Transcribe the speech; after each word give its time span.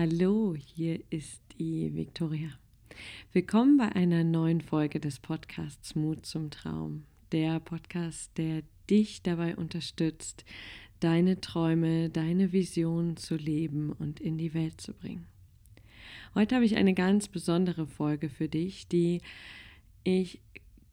Hallo, 0.00 0.54
hier 0.54 1.00
ist 1.10 1.42
die 1.58 1.92
Viktoria. 1.92 2.50
Willkommen 3.32 3.78
bei 3.78 3.88
einer 3.96 4.22
neuen 4.22 4.60
Folge 4.60 5.00
des 5.00 5.18
Podcasts 5.18 5.96
Mut 5.96 6.24
zum 6.24 6.52
Traum. 6.52 7.02
Der 7.32 7.58
Podcast, 7.58 8.30
der 8.38 8.62
dich 8.88 9.22
dabei 9.22 9.56
unterstützt, 9.56 10.44
deine 11.00 11.40
Träume, 11.40 12.10
deine 12.10 12.52
Vision 12.52 13.16
zu 13.16 13.34
leben 13.34 13.90
und 13.90 14.20
in 14.20 14.38
die 14.38 14.54
Welt 14.54 14.80
zu 14.80 14.94
bringen. 14.94 15.26
Heute 16.32 16.54
habe 16.54 16.64
ich 16.64 16.76
eine 16.76 16.94
ganz 16.94 17.26
besondere 17.26 17.88
Folge 17.88 18.28
für 18.28 18.46
dich, 18.46 18.86
die 18.86 19.20
ich 20.04 20.40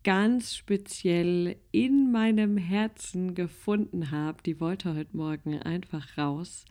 ganz 0.06 0.56
speziell 0.56 1.56
in 1.72 2.12
meinem 2.12 2.58
Herzen 2.58 3.34
gefunden 3.34 4.12
habe, 4.12 4.38
die 4.46 4.60
wollte 4.60 4.94
heute 4.96 5.18
Morgen 5.18 5.60
einfach 5.64 6.16
raus. 6.16 6.66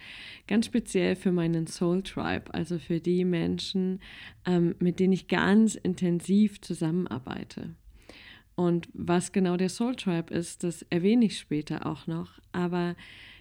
Ganz 0.46 0.66
speziell 0.66 1.16
für 1.16 1.32
meinen 1.32 1.66
Soul 1.66 2.04
Tribe, 2.04 2.54
also 2.54 2.78
für 2.78 3.00
die 3.00 3.24
Menschen, 3.24 4.00
ähm, 4.46 4.76
mit 4.78 5.00
denen 5.00 5.12
ich 5.12 5.26
ganz 5.26 5.74
intensiv 5.74 6.60
zusammenarbeite. 6.60 7.74
Und 8.54 8.88
was 8.92 9.32
genau 9.32 9.56
der 9.56 9.68
Soul 9.68 9.96
Tribe 9.96 10.32
ist, 10.32 10.62
das 10.62 10.82
erwähne 10.82 11.24
ich 11.24 11.40
später 11.40 11.86
auch 11.86 12.06
noch. 12.06 12.38
Aber 12.52 12.94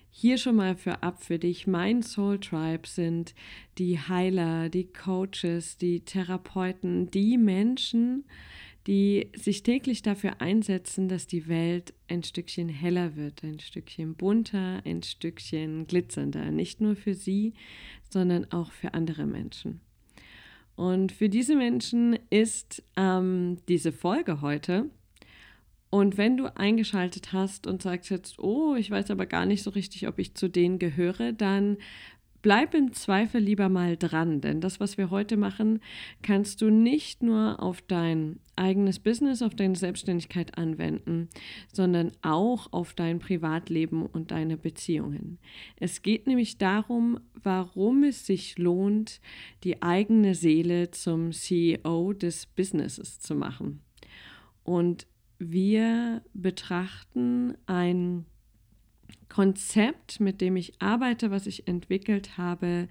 hier 0.09 0.39
schon 0.39 0.55
mal 0.55 0.75
für 0.75 1.03
ab 1.03 1.21
für 1.23 1.37
dich. 1.37 1.67
Mein 1.67 2.01
Soul 2.01 2.39
Tribe 2.39 2.87
sind 2.87 3.35
die 3.77 3.99
Heiler, 3.99 4.69
die 4.69 4.91
Coaches, 4.91 5.77
die 5.77 5.99
Therapeuten, 5.99 7.11
die 7.11 7.37
Menschen, 7.37 8.23
die 8.25 8.62
sich 8.85 9.63
täglich 9.63 10.01
dafür 10.01 10.41
einsetzen, 10.41 11.07
dass 11.07 11.25
die 11.25 11.47
Welt 11.47 11.93
ein 12.09 12.23
Stückchen 12.23 12.67
heller 12.67 13.15
wird, 13.15 13.43
ein 13.43 13.59
Stückchen 13.59 14.15
bunter, 14.15 14.81
ein 14.85 15.03
Stückchen 15.03 15.87
glitzernder. 15.87 16.51
Nicht 16.51 16.81
nur 16.81 16.95
für 16.95 17.13
sie, 17.13 17.53
sondern 18.09 18.51
auch 18.51 18.71
für 18.71 18.93
andere 18.93 19.25
Menschen. 19.25 19.79
Und 20.75 21.11
für 21.11 21.29
diese 21.29 21.55
Menschen 21.55 22.17
ist 22.29 22.83
ähm, 22.97 23.57
diese 23.67 23.91
Folge 23.91 24.41
heute. 24.41 24.89
Und 25.89 26.17
wenn 26.17 26.37
du 26.37 26.47
eingeschaltet 26.57 27.33
hast 27.33 27.67
und 27.67 27.83
sagst 27.83 28.09
jetzt, 28.09 28.39
oh, 28.39 28.75
ich 28.75 28.89
weiß 28.89 29.11
aber 29.11 29.27
gar 29.27 29.45
nicht 29.45 29.61
so 29.61 29.69
richtig, 29.69 30.07
ob 30.07 30.17
ich 30.17 30.33
zu 30.33 30.49
denen 30.49 30.79
gehöre, 30.79 31.33
dann 31.33 31.77
bleib 32.43 32.75
im 32.75 32.93
Zweifel 32.93 33.41
lieber 33.41 33.69
mal 33.69 33.97
dran, 33.97 34.41
denn 34.41 34.61
das, 34.61 34.79
was 34.79 34.97
wir 34.97 35.09
heute 35.09 35.37
machen, 35.37 35.79
kannst 36.21 36.61
du 36.61 36.69
nicht 36.69 37.23
nur 37.23 37.63
auf 37.63 37.81
dein 37.81 38.39
eigenes 38.55 38.99
Business, 38.99 39.41
auf 39.41 39.55
deine 39.55 39.75
Selbstständigkeit 39.75 40.57
anwenden, 40.57 41.29
sondern 41.71 42.11
auch 42.21 42.71
auf 42.71 42.93
dein 42.93 43.17
Privatleben 43.17 44.05
und 44.05 44.31
deine 44.31 44.57
Beziehungen. 44.57 45.39
Es 45.77 46.01
geht 46.01 46.27
nämlich 46.27 46.57
darum, 46.57 47.19
warum 47.41 48.03
es 48.03 48.25
sich 48.25 48.59
lohnt, 48.59 49.21
die 49.63 49.81
eigene 49.81 50.35
Seele 50.35 50.91
zum 50.91 51.31
CEO 51.31 52.11
des 52.11 52.45
Businesses 52.45 53.19
zu 53.19 53.35
machen. 53.35 53.81
Und 54.63 55.07
wir 55.39 56.21
betrachten 56.33 57.55
ein 57.65 58.25
Konzept, 59.33 60.19
mit 60.19 60.41
dem 60.41 60.55
ich 60.57 60.79
arbeite, 60.79 61.31
was 61.31 61.47
ich 61.47 61.67
entwickelt 61.67 62.37
habe, 62.37 62.87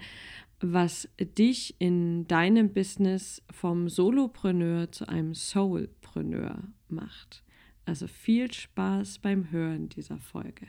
was 0.59 1.09
dich 1.21 1.77
in 1.79 2.27
deinem 2.27 2.73
Business 2.73 3.41
vom 3.53 3.89
Solopreneur 3.89 4.91
zu 4.91 5.09
einem 5.09 5.35
Soulpreneur 5.35 6.65
macht. 6.89 7.45
Also 7.85 8.09
viel 8.09 8.53
Spaß 8.53 9.21
beim 9.21 9.53
Hören 9.53 9.89
dieser 9.89 10.19
Folge. 10.19 10.67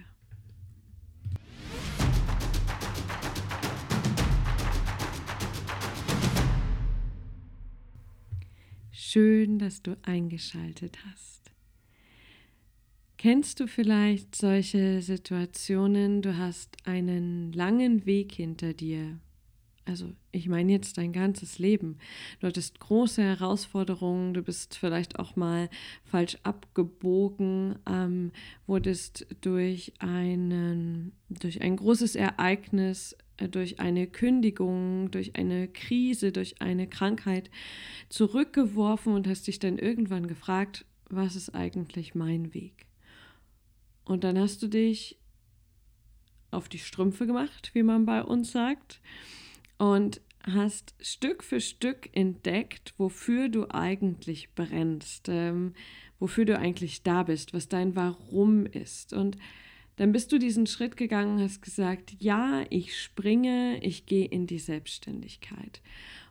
Schön, 8.91 9.57
dass 9.57 9.81
du 9.81 9.97
eingeschaltet 10.03 10.99
hast. 11.09 11.32
Kennst 13.23 13.61
du 13.61 13.67
vielleicht 13.67 14.35
solche 14.35 15.01
Situationen, 15.01 16.21
du 16.21 16.35
hast 16.37 16.75
einen 16.83 17.53
langen 17.53 18.05
Weg 18.05 18.33
hinter 18.33 18.73
dir? 18.73 19.17
Also 19.85 20.11
ich 20.33 20.49
meine 20.49 20.73
jetzt 20.73 20.97
dein 20.97 21.13
ganzes 21.13 21.57
Leben. 21.57 21.99
Du 22.41 22.47
hattest 22.47 22.81
große 22.81 23.23
Herausforderungen, 23.23 24.33
du 24.33 24.41
bist 24.41 24.77
vielleicht 24.77 25.19
auch 25.19 25.37
mal 25.37 25.69
falsch 26.03 26.37
abgebogen, 26.43 27.75
ähm, 27.89 28.33
wurdest 28.67 29.25
durch, 29.39 29.93
einen, 29.99 31.13
durch 31.29 31.61
ein 31.61 31.77
großes 31.77 32.17
Ereignis, 32.17 33.15
äh, 33.37 33.47
durch 33.47 33.79
eine 33.79 34.05
Kündigung, 34.05 35.11
durch 35.11 35.37
eine 35.37 35.69
Krise, 35.69 36.33
durch 36.33 36.61
eine 36.61 36.87
Krankheit 36.87 37.49
zurückgeworfen 38.09 39.13
und 39.13 39.29
hast 39.29 39.47
dich 39.47 39.59
dann 39.59 39.77
irgendwann 39.77 40.27
gefragt, 40.27 40.83
was 41.09 41.37
ist 41.37 41.55
eigentlich 41.55 42.15
mein 42.15 42.53
Weg? 42.53 42.85
Und 44.05 44.23
dann 44.23 44.37
hast 44.37 44.61
du 44.61 44.67
dich 44.67 45.17
auf 46.51 46.69
die 46.69 46.79
Strümpfe 46.79 47.25
gemacht, 47.25 47.71
wie 47.73 47.83
man 47.83 48.05
bei 48.05 48.23
uns 48.23 48.51
sagt, 48.51 49.01
und 49.77 50.21
hast 50.43 50.93
Stück 50.99 51.43
für 51.43 51.61
Stück 51.61 52.09
entdeckt, 52.13 52.93
wofür 52.97 53.49
du 53.49 53.69
eigentlich 53.71 54.53
brennst, 54.53 55.29
ähm, 55.29 55.73
wofür 56.19 56.45
du 56.45 56.57
eigentlich 56.57 57.03
da 57.03 57.23
bist, 57.23 57.53
was 57.53 57.69
dein 57.69 57.95
Warum 57.95 58.65
ist. 58.65 59.13
Und 59.13 59.37
dann 59.95 60.11
bist 60.11 60.31
du 60.31 60.37
diesen 60.37 60.67
Schritt 60.67 60.97
gegangen, 60.97 61.39
hast 61.39 61.61
gesagt, 61.61 62.15
ja, 62.19 62.65
ich 62.69 62.99
springe, 62.99 63.79
ich 63.83 64.05
gehe 64.05 64.25
in 64.25 64.47
die 64.47 64.59
Selbstständigkeit. 64.59 65.81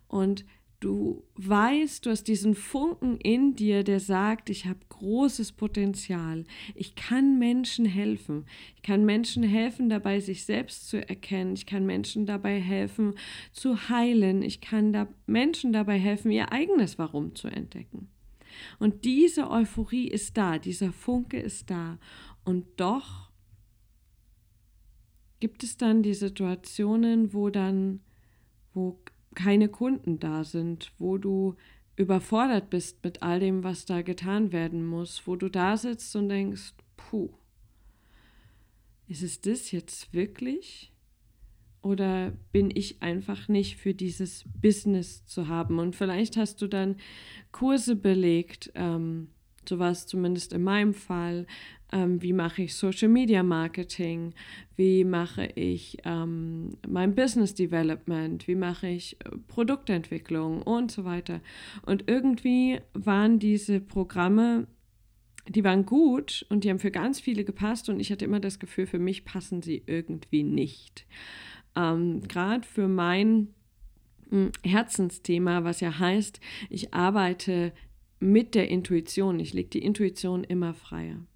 Und 0.08 0.44
Du 0.82 1.22
weißt, 1.36 2.04
du 2.04 2.10
hast 2.10 2.24
diesen 2.24 2.56
Funken 2.56 3.16
in 3.18 3.54
dir, 3.54 3.84
der 3.84 4.00
sagt, 4.00 4.50
ich 4.50 4.66
habe 4.66 4.80
großes 4.88 5.52
Potenzial. 5.52 6.42
Ich 6.74 6.96
kann 6.96 7.38
Menschen 7.38 7.84
helfen. 7.84 8.46
Ich 8.74 8.82
kann 8.82 9.04
Menschen 9.04 9.44
helfen, 9.44 9.88
dabei 9.88 10.18
sich 10.18 10.44
selbst 10.44 10.88
zu 10.88 11.08
erkennen. 11.08 11.52
Ich 11.52 11.66
kann 11.66 11.86
Menschen 11.86 12.26
dabei 12.26 12.60
helfen, 12.60 13.14
zu 13.52 13.90
heilen. 13.90 14.42
Ich 14.42 14.60
kann 14.60 14.92
da 14.92 15.06
Menschen 15.26 15.72
dabei 15.72 16.00
helfen, 16.00 16.32
ihr 16.32 16.50
eigenes 16.50 16.98
Warum 16.98 17.36
zu 17.36 17.46
entdecken. 17.46 18.08
Und 18.80 19.04
diese 19.04 19.52
Euphorie 19.52 20.08
ist 20.08 20.36
da, 20.36 20.58
dieser 20.58 20.92
Funke 20.92 21.38
ist 21.38 21.70
da. 21.70 22.00
Und 22.44 22.66
doch 22.78 23.30
gibt 25.38 25.62
es 25.62 25.76
dann 25.76 26.02
die 26.02 26.14
Situationen, 26.14 27.32
wo 27.32 27.50
dann, 27.50 28.00
wo 28.74 28.98
keine 29.34 29.68
Kunden 29.68 30.18
da 30.18 30.44
sind, 30.44 30.92
wo 30.98 31.18
du 31.18 31.56
überfordert 31.96 32.70
bist 32.70 33.02
mit 33.04 33.22
all 33.22 33.40
dem, 33.40 33.64
was 33.64 33.84
da 33.84 34.02
getan 34.02 34.52
werden 34.52 34.86
muss, 34.86 35.26
wo 35.26 35.36
du 35.36 35.48
da 35.48 35.76
sitzt 35.76 36.14
und 36.16 36.28
denkst, 36.28 36.74
puh, 36.96 37.30
ist 39.08 39.22
es 39.22 39.40
das 39.40 39.70
jetzt 39.72 40.12
wirklich? 40.12 40.92
Oder 41.82 42.32
bin 42.52 42.70
ich 42.72 43.02
einfach 43.02 43.48
nicht 43.48 43.76
für 43.76 43.92
dieses 43.92 44.44
Business 44.60 45.26
zu 45.26 45.48
haben? 45.48 45.78
Und 45.78 45.96
vielleicht 45.96 46.36
hast 46.36 46.62
du 46.62 46.68
dann 46.68 46.96
Kurse 47.50 47.96
belegt, 47.96 48.70
ähm, 48.74 49.28
so 49.68 49.78
war 49.78 49.90
es 49.90 50.06
zumindest 50.06 50.52
in 50.52 50.62
meinem 50.62 50.94
Fall, 50.94 51.46
ähm, 51.92 52.22
wie 52.22 52.32
mache 52.32 52.62
ich 52.62 52.74
Social 52.74 53.08
Media 53.08 53.42
Marketing, 53.42 54.32
wie 54.76 55.04
mache 55.04 55.46
ich 55.54 55.98
ähm, 56.04 56.70
mein 56.88 57.14
Business 57.14 57.54
Development, 57.54 58.48
wie 58.48 58.54
mache 58.54 58.88
ich 58.88 59.16
äh, 59.20 59.30
Produktentwicklung 59.48 60.62
und 60.62 60.90
so 60.90 61.04
weiter. 61.04 61.40
Und 61.84 62.08
irgendwie 62.08 62.80
waren 62.94 63.38
diese 63.38 63.80
Programme, 63.80 64.66
die 65.48 65.64
waren 65.64 65.84
gut 65.84 66.46
und 66.48 66.64
die 66.64 66.70
haben 66.70 66.78
für 66.78 66.90
ganz 66.90 67.20
viele 67.20 67.44
gepasst 67.44 67.88
und 67.88 68.00
ich 68.00 68.10
hatte 68.10 68.24
immer 68.24 68.40
das 68.40 68.58
Gefühl, 68.58 68.86
für 68.86 68.98
mich 68.98 69.24
passen 69.24 69.60
sie 69.60 69.82
irgendwie 69.86 70.44
nicht. 70.44 71.06
Ähm, 71.76 72.22
Gerade 72.26 72.66
für 72.66 72.88
mein 72.88 73.48
hm, 74.30 74.50
Herzensthema, 74.64 75.64
was 75.64 75.80
ja 75.80 75.98
heißt, 75.98 76.40
ich 76.70 76.94
arbeite 76.94 77.72
mit 78.22 78.54
der 78.54 78.68
Intuition, 78.68 79.40
ich 79.40 79.52
lege 79.52 79.70
die 79.70 79.82
Intuition 79.82 80.44
immer 80.44 80.74
freier. 80.74 81.26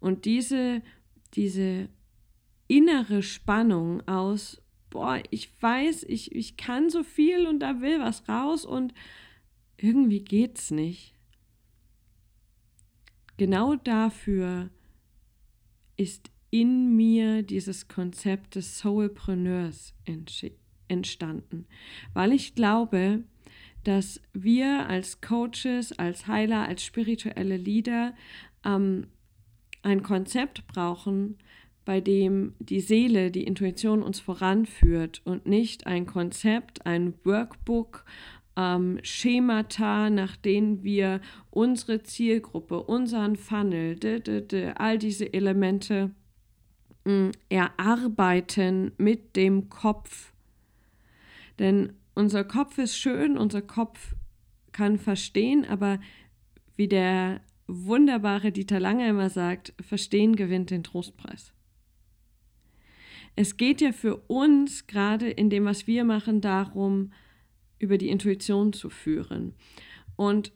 Und 0.00 0.24
diese, 0.24 0.82
diese 1.34 1.88
innere 2.66 3.22
Spannung 3.22 4.06
aus, 4.08 4.62
boah, 4.90 5.20
ich 5.30 5.50
weiß, 5.60 6.04
ich, 6.04 6.34
ich 6.34 6.56
kann 6.56 6.88
so 6.88 7.02
viel 7.02 7.46
und 7.46 7.60
da 7.60 7.80
will 7.80 8.00
was 8.00 8.28
raus 8.28 8.64
und 8.64 8.94
irgendwie 9.76 10.20
geht's 10.20 10.70
nicht. 10.70 11.14
Genau 13.36 13.76
dafür 13.76 14.70
ist 15.96 16.30
in 16.50 16.96
mir 16.96 17.42
dieses 17.42 17.88
Konzept 17.88 18.54
des 18.54 18.78
Soulpreneurs 18.78 19.94
entstanden, 20.88 21.66
weil 22.14 22.32
ich 22.32 22.54
glaube, 22.54 23.24
dass 23.84 24.20
wir 24.32 24.88
als 24.88 25.20
Coaches, 25.20 25.98
als 25.98 26.26
Heiler, 26.26 26.66
als 26.68 26.84
spirituelle 26.84 27.56
Leader 27.56 28.14
ähm, 28.64 29.06
ein 29.82 30.02
Konzept 30.02 30.66
brauchen, 30.66 31.38
bei 31.84 32.00
dem 32.00 32.54
die 32.58 32.80
Seele, 32.80 33.30
die 33.30 33.44
Intuition 33.44 34.02
uns 34.02 34.20
voranführt 34.20 35.22
und 35.24 35.46
nicht 35.46 35.86
ein 35.86 36.04
Konzept, 36.04 36.84
ein 36.84 37.14
Workbook, 37.24 38.04
ähm, 38.58 38.98
Schemata, 39.02 40.10
nach 40.10 40.36
denen 40.36 40.82
wir 40.82 41.20
unsere 41.50 42.02
Zielgruppe, 42.02 42.82
unseren 42.82 43.36
Funnel, 43.36 43.94
d, 43.96 44.20
d, 44.20 44.42
d, 44.42 44.72
all 44.76 44.98
diese 44.98 45.32
Elemente 45.32 46.10
mh, 47.04 47.12
mm, 47.12 47.30
erarbeiten 47.48 48.92
mit 48.98 49.36
dem 49.36 49.70
Kopf. 49.70 50.32
Denn 51.58 51.94
unser 52.18 52.44
Kopf 52.44 52.78
ist 52.78 52.96
schön, 52.96 53.38
unser 53.38 53.62
Kopf 53.62 54.14
kann 54.72 54.98
verstehen, 54.98 55.64
aber 55.64 56.00
wie 56.76 56.88
der 56.88 57.40
wunderbare 57.66 58.52
Dieter 58.52 58.80
Lange 58.80 59.08
immer 59.08 59.30
sagt, 59.30 59.74
Verstehen 59.80 60.36
gewinnt 60.36 60.70
den 60.70 60.84
Trostpreis 60.84 61.52
es 63.40 63.56
geht 63.56 63.80
ja 63.80 63.92
für 63.92 64.16
uns 64.16 64.88
gerade 64.88 65.30
in 65.30 65.48
dem, 65.48 65.64
was 65.64 65.86
wir 65.86 66.02
machen, 66.02 66.40
darum, 66.40 67.12
über 67.78 67.96
die 67.96 68.08
Intuition 68.08 68.72
zu 68.72 68.90
führen. 68.90 69.54
Und 70.16 70.50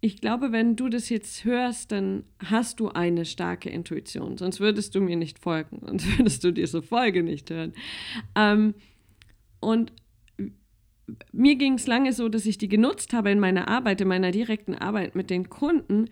ich 0.00 0.20
glaube, 0.20 0.52
wenn 0.52 0.76
du 0.76 0.88
das 0.88 1.08
jetzt 1.08 1.44
hörst, 1.44 1.90
dann 1.90 2.22
hast 2.38 2.78
du 2.78 2.88
eine 2.88 3.24
starke 3.24 3.68
Intuition, 3.68 4.38
sonst 4.38 4.60
würdest 4.60 4.94
du 4.94 5.00
mir 5.00 5.16
nicht 5.16 5.40
folgen, 5.40 5.80
sonst 5.84 6.06
würdest 6.18 6.44
du 6.44 6.52
diese 6.52 6.82
Folge 6.82 7.24
nicht 7.24 7.50
hören. 7.50 7.72
Ähm, 8.36 8.74
und 9.58 9.92
mir 11.32 11.56
ging 11.56 11.74
es 11.74 11.86
lange 11.86 12.12
so, 12.12 12.28
dass 12.28 12.46
ich 12.46 12.58
die 12.58 12.68
genutzt 12.68 13.12
habe 13.12 13.30
in 13.30 13.40
meiner 13.40 13.68
Arbeit, 13.68 14.00
in 14.00 14.08
meiner 14.08 14.30
direkten 14.30 14.74
Arbeit 14.74 15.14
mit 15.14 15.30
den 15.30 15.50
Kunden 15.50 16.08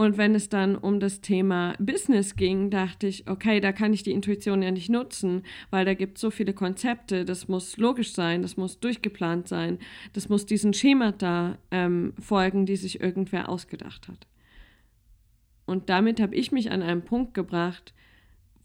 und 0.00 0.16
wenn 0.16 0.36
es 0.36 0.48
dann 0.48 0.76
um 0.76 1.00
das 1.00 1.22
Thema 1.22 1.74
Business 1.80 2.36
ging, 2.36 2.70
dachte 2.70 3.08
ich, 3.08 3.28
okay, 3.28 3.58
da 3.58 3.72
kann 3.72 3.92
ich 3.92 4.04
die 4.04 4.12
Intuition 4.12 4.62
ja 4.62 4.70
nicht 4.70 4.88
nutzen, 4.88 5.42
weil 5.70 5.84
da 5.84 5.94
gibt 5.94 6.18
es 6.18 6.20
so 6.20 6.30
viele 6.30 6.54
Konzepte, 6.54 7.24
das 7.24 7.48
muss 7.48 7.76
logisch 7.78 8.12
sein, 8.12 8.42
das 8.42 8.56
muss 8.56 8.78
durchgeplant 8.78 9.48
sein, 9.48 9.80
das 10.12 10.28
muss 10.28 10.46
diesen 10.46 10.72
Schemata 10.72 11.58
ähm, 11.72 12.12
folgen, 12.20 12.64
die 12.64 12.76
sich 12.76 13.00
irgendwer 13.00 13.48
ausgedacht 13.48 14.06
hat. 14.06 14.28
Und 15.66 15.90
damit 15.90 16.20
habe 16.20 16.36
ich 16.36 16.52
mich 16.52 16.70
an 16.70 16.82
einen 16.82 17.02
Punkt 17.02 17.34
gebracht, 17.34 17.92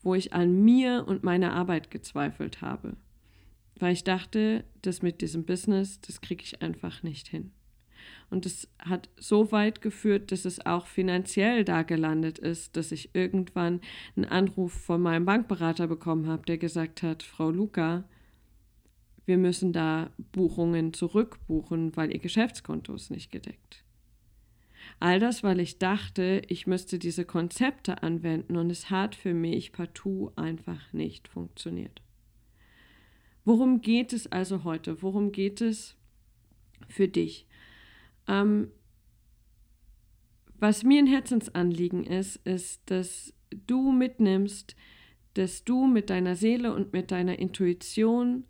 wo 0.04 0.14
ich 0.14 0.34
an 0.34 0.64
mir 0.64 1.06
und 1.08 1.24
meiner 1.24 1.54
Arbeit 1.54 1.90
gezweifelt 1.90 2.62
habe. 2.62 2.96
Weil 3.80 3.94
ich 3.94 4.04
dachte, 4.04 4.64
das 4.82 5.02
mit 5.02 5.22
diesem 5.22 5.46
Business, 5.46 6.00
das 6.02 6.22
kriege 6.22 6.44
ich 6.44 6.62
einfach 6.62 7.04
nicht 7.04 7.28
hin. 7.28 7.52
Und 8.30 8.46
es 8.46 8.68
hat 8.80 9.10
so 9.18 9.52
weit 9.52 9.82
geführt, 9.82 10.32
dass 10.32 10.46
es 10.46 10.66
auch 10.66 10.88
finanziell 10.88 11.64
da 11.64 11.84
gelandet 11.84 12.40
ist, 12.40 12.76
dass 12.76 12.92
ich 12.92 13.14
irgendwann 13.14 13.82
einen 14.16 14.26
Anruf 14.26 14.74
von 14.74 15.02
meinem 15.02 15.26
Bankberater 15.26 15.88
bekommen 15.88 16.28
habe, 16.28 16.46
der 16.46 16.58
gesagt 16.58 17.04
hat, 17.04 17.24
Frau 17.24 17.52
Luca, 17.52 18.04
wir 19.26 19.38
müssen 19.38 19.72
da 19.72 20.12
Buchungen 20.32 20.94
zurückbuchen, 20.94 21.96
weil 21.96 22.12
Ihr 22.12 22.20
Geschäftskonto 22.20 22.94
ist 22.94 23.12
nicht 23.12 23.32
gedeckt. 23.32 23.84
All 25.00 25.20
das, 25.20 25.44
weil 25.44 25.60
ich 25.60 25.80
dachte, 25.80 26.42
ich 26.48 26.68
müsste 26.68 27.00
diese 27.00 27.26
Konzepte 27.26 28.04
anwenden 28.04 28.58
und 28.58 28.70
es 28.70 28.90
hat 28.90 29.16
für 29.16 29.34
mich 29.34 29.72
partout 29.72 30.32
einfach 30.36 30.92
nicht 30.92 31.28
funktioniert. 31.28 32.02
Worum 33.46 33.82
geht 33.82 34.14
es 34.14 34.32
also 34.32 34.64
heute? 34.64 35.02
Worum 35.02 35.32
geht 35.32 35.62
es 35.62 35.96
für 36.88 37.08
dich? 37.08 37.46
Ähm, 38.28 38.72
was 40.60 40.84
mir 40.84 41.00
ein 41.00 41.08
Herzensanliegen 41.08 42.06
ist, 42.06 42.38
ist, 42.48 42.82
dass 42.86 43.34
du 43.68 43.92
mitnimmst, 43.92 44.76
dass 45.34 45.64
du 45.66 45.88
mit 45.88 46.10
deiner 46.10 46.36
Seele 46.36 46.74
und 46.74 46.94
mit 46.94 47.12
deiner 47.12 47.38
Intuition 47.40 48.46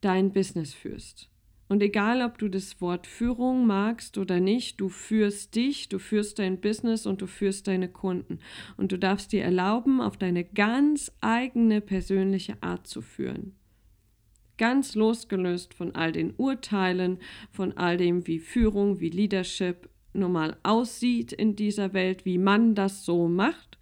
dein 0.00 0.32
Business 0.32 0.74
führst. 0.74 1.31
Und 1.68 1.82
egal, 1.82 2.22
ob 2.22 2.38
du 2.38 2.48
das 2.48 2.80
Wort 2.80 3.06
Führung 3.06 3.66
magst 3.66 4.18
oder 4.18 4.40
nicht, 4.40 4.80
du 4.80 4.88
führst 4.88 5.54
dich, 5.54 5.88
du 5.88 5.98
führst 5.98 6.38
dein 6.38 6.60
Business 6.60 7.06
und 7.06 7.22
du 7.22 7.26
führst 7.26 7.66
deine 7.66 7.88
Kunden. 7.88 8.40
Und 8.76 8.92
du 8.92 8.98
darfst 8.98 9.32
dir 9.32 9.42
erlauben, 9.42 10.00
auf 10.00 10.16
deine 10.16 10.44
ganz 10.44 11.12
eigene 11.20 11.80
persönliche 11.80 12.62
Art 12.62 12.86
zu 12.86 13.00
führen 13.00 13.56
ganz 14.58 14.94
losgelöst 14.94 15.74
von 15.74 15.96
all 15.96 16.12
den 16.12 16.34
Urteilen, 16.36 17.18
von 17.50 17.76
all 17.76 17.96
dem, 17.96 18.28
wie 18.28 18.38
Führung, 18.38 19.00
wie 19.00 19.08
Leadership 19.08 19.88
normal 20.12 20.56
aussieht 20.62 21.32
in 21.32 21.56
dieser 21.56 21.92
Welt, 21.94 22.24
wie 22.24 22.38
man 22.38 22.76
das 22.76 23.04
so 23.04 23.26
macht. 23.26 23.78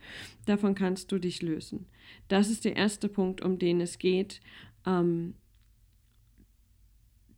Davon 0.47 0.75
kannst 0.75 1.13
du 1.13 1.19
dich 1.19 1.43
lösen. 1.43 1.85
Das 2.29 2.49
ist 2.49 2.65
der 2.65 2.77
erste 2.77 3.11
Punkt, 3.11 3.43
um 3.43 3.59
den 3.59 3.81
es 3.81 3.99
geht. 3.99 4.41
Ähm, 4.87 5.35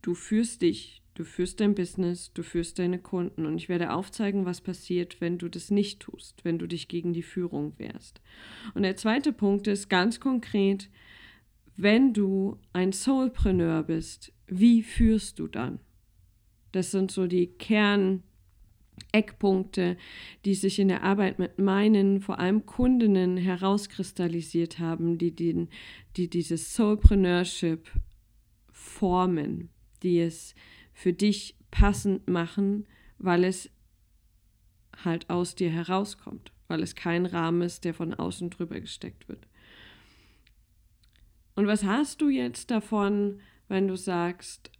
du 0.03 0.13
führst 0.13 0.61
dich, 0.61 1.01
du 1.15 1.23
führst 1.23 1.59
dein 1.59 1.73
Business, 1.73 2.31
du 2.33 2.43
führst 2.43 2.77
deine 2.77 2.99
Kunden 2.99 3.47
und 3.47 3.57
ich 3.57 3.69
werde 3.69 3.91
aufzeigen, 3.91 4.45
was 4.45 4.61
passiert, 4.61 5.19
wenn 5.21 5.39
du 5.39 5.49
das 5.49 5.71
nicht 5.71 6.01
tust, 6.01 6.45
wenn 6.45 6.59
du 6.59 6.67
dich 6.67 6.87
gegen 6.87 7.13
die 7.13 7.23
Führung 7.23 7.73
wehrst. 7.79 8.21
Und 8.75 8.83
der 8.83 8.95
zweite 8.95 9.33
Punkt 9.33 9.65
ist 9.67 9.89
ganz 9.89 10.19
konkret, 10.19 10.91
wenn 11.75 12.13
du 12.13 12.59
ein 12.73 12.91
Soulpreneur 12.91 13.81
bist, 13.83 14.31
wie 14.45 14.83
führst 14.83 15.39
du 15.39 15.47
dann? 15.47 15.79
Das 16.71 16.91
sind 16.91 17.09
so 17.09 17.25
die 17.27 17.47
Kerneckpunkte, 17.47 19.97
die 20.45 20.53
sich 20.53 20.77
in 20.79 20.89
der 20.89 21.01
Arbeit 21.03 21.39
mit 21.39 21.57
meinen, 21.59 22.21
vor 22.21 22.39
allem 22.39 22.65
Kundinnen, 22.65 23.37
herauskristallisiert 23.37 24.79
haben, 24.79 25.17
die, 25.17 25.33
den, 25.35 25.69
die 26.17 26.29
dieses 26.29 26.75
Soulpreneurship 26.75 27.89
formen, 28.71 29.69
die 30.03 30.19
es 30.19 30.55
für 30.93 31.13
dich 31.13 31.55
passend 31.71 32.27
machen, 32.29 32.85
weil 33.17 33.43
es 33.43 33.69
halt 35.03 35.29
aus 35.29 35.55
dir 35.55 35.69
herauskommt, 35.69 36.51
weil 36.67 36.83
es 36.83 36.95
kein 36.95 37.25
Rahmen 37.25 37.61
ist, 37.61 37.83
der 37.83 37.93
von 37.93 38.13
außen 38.13 38.49
drüber 38.49 38.79
gesteckt 38.79 39.27
wird. 39.27 39.47
Und 41.55 41.67
was 41.67 41.83
hast 41.83 42.21
du 42.21 42.29
jetzt 42.29 42.71
davon, 42.71 43.39
wenn 43.67 43.87
du 43.87 43.95
sagst, 43.95 44.71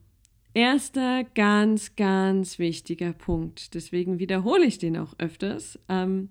erster 0.55 1.25
ganz, 1.25 1.95
ganz 1.97 2.59
wichtiger 2.59 3.13
Punkt. 3.13 3.75
Deswegen 3.75 4.19
wiederhole 4.19 4.67
ich 4.67 4.79
den 4.79 4.97
auch 4.97 5.15
öfters. 5.19 5.79
Ähm, 5.89 6.31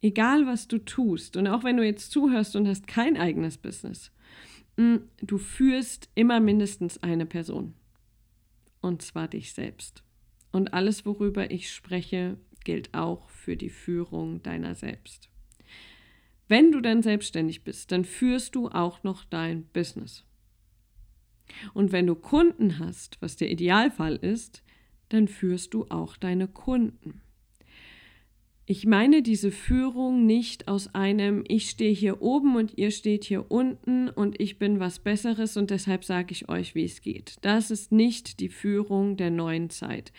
egal, 0.00 0.46
was 0.46 0.68
du 0.68 0.78
tust, 0.78 1.36
und 1.36 1.46
auch 1.46 1.64
wenn 1.64 1.76
du 1.76 1.84
jetzt 1.84 2.10
zuhörst 2.10 2.56
und 2.56 2.66
hast 2.68 2.86
kein 2.86 3.16
eigenes 3.16 3.58
Business, 3.58 4.10
mm, 4.76 4.96
du 5.20 5.38
führst 5.38 6.08
immer 6.14 6.40
mindestens 6.40 7.02
eine 7.02 7.26
Person. 7.26 7.74
Und 8.80 9.02
zwar 9.02 9.28
dich 9.28 9.52
selbst. 9.52 10.02
Und 10.52 10.74
alles, 10.74 11.04
worüber 11.04 11.50
ich 11.50 11.72
spreche, 11.72 12.36
gilt 12.64 12.94
auch 12.94 13.28
für 13.30 13.56
die 13.56 13.70
Führung 13.70 14.42
deiner 14.42 14.74
selbst. 14.74 15.30
Wenn 16.48 16.70
du 16.70 16.80
dann 16.80 17.02
selbstständig 17.02 17.64
bist, 17.64 17.92
dann 17.92 18.04
führst 18.04 18.54
du 18.54 18.68
auch 18.68 19.02
noch 19.02 19.24
dein 19.24 19.64
Business. 19.68 20.24
Und 21.74 21.92
wenn 21.92 22.06
du 22.06 22.14
Kunden 22.14 22.78
hast, 22.78 23.20
was 23.20 23.36
der 23.36 23.50
Idealfall 23.50 24.16
ist, 24.16 24.62
dann 25.08 25.28
führst 25.28 25.74
du 25.74 25.86
auch 25.88 26.16
deine 26.16 26.48
Kunden. 26.48 27.22
Ich 28.72 28.86
meine 28.86 29.20
diese 29.20 29.50
Führung 29.50 30.24
nicht 30.24 30.66
aus 30.66 30.94
einem, 30.94 31.44
ich 31.46 31.68
stehe 31.68 31.92
hier 31.92 32.22
oben 32.22 32.56
und 32.56 32.78
ihr 32.78 32.90
steht 32.90 33.24
hier 33.24 33.50
unten 33.50 34.08
und 34.08 34.40
ich 34.40 34.58
bin 34.58 34.80
was 34.80 34.98
Besseres 34.98 35.58
und 35.58 35.68
deshalb 35.68 36.04
sage 36.04 36.32
ich 36.32 36.48
euch, 36.48 36.74
wie 36.74 36.84
es 36.84 37.02
geht. 37.02 37.36
Das 37.42 37.70
ist 37.70 37.92
nicht 37.92 38.40
die 38.40 38.48
Führung 38.48 39.18
der 39.18 39.28
neuen 39.28 39.68
Zeit. 39.68 40.10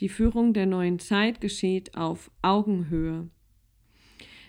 Die 0.00 0.10
Führung 0.10 0.52
der 0.52 0.66
neuen 0.66 0.98
Zeit 0.98 1.40
geschieht 1.40 1.96
auf 1.96 2.30
Augenhöhe. 2.42 3.30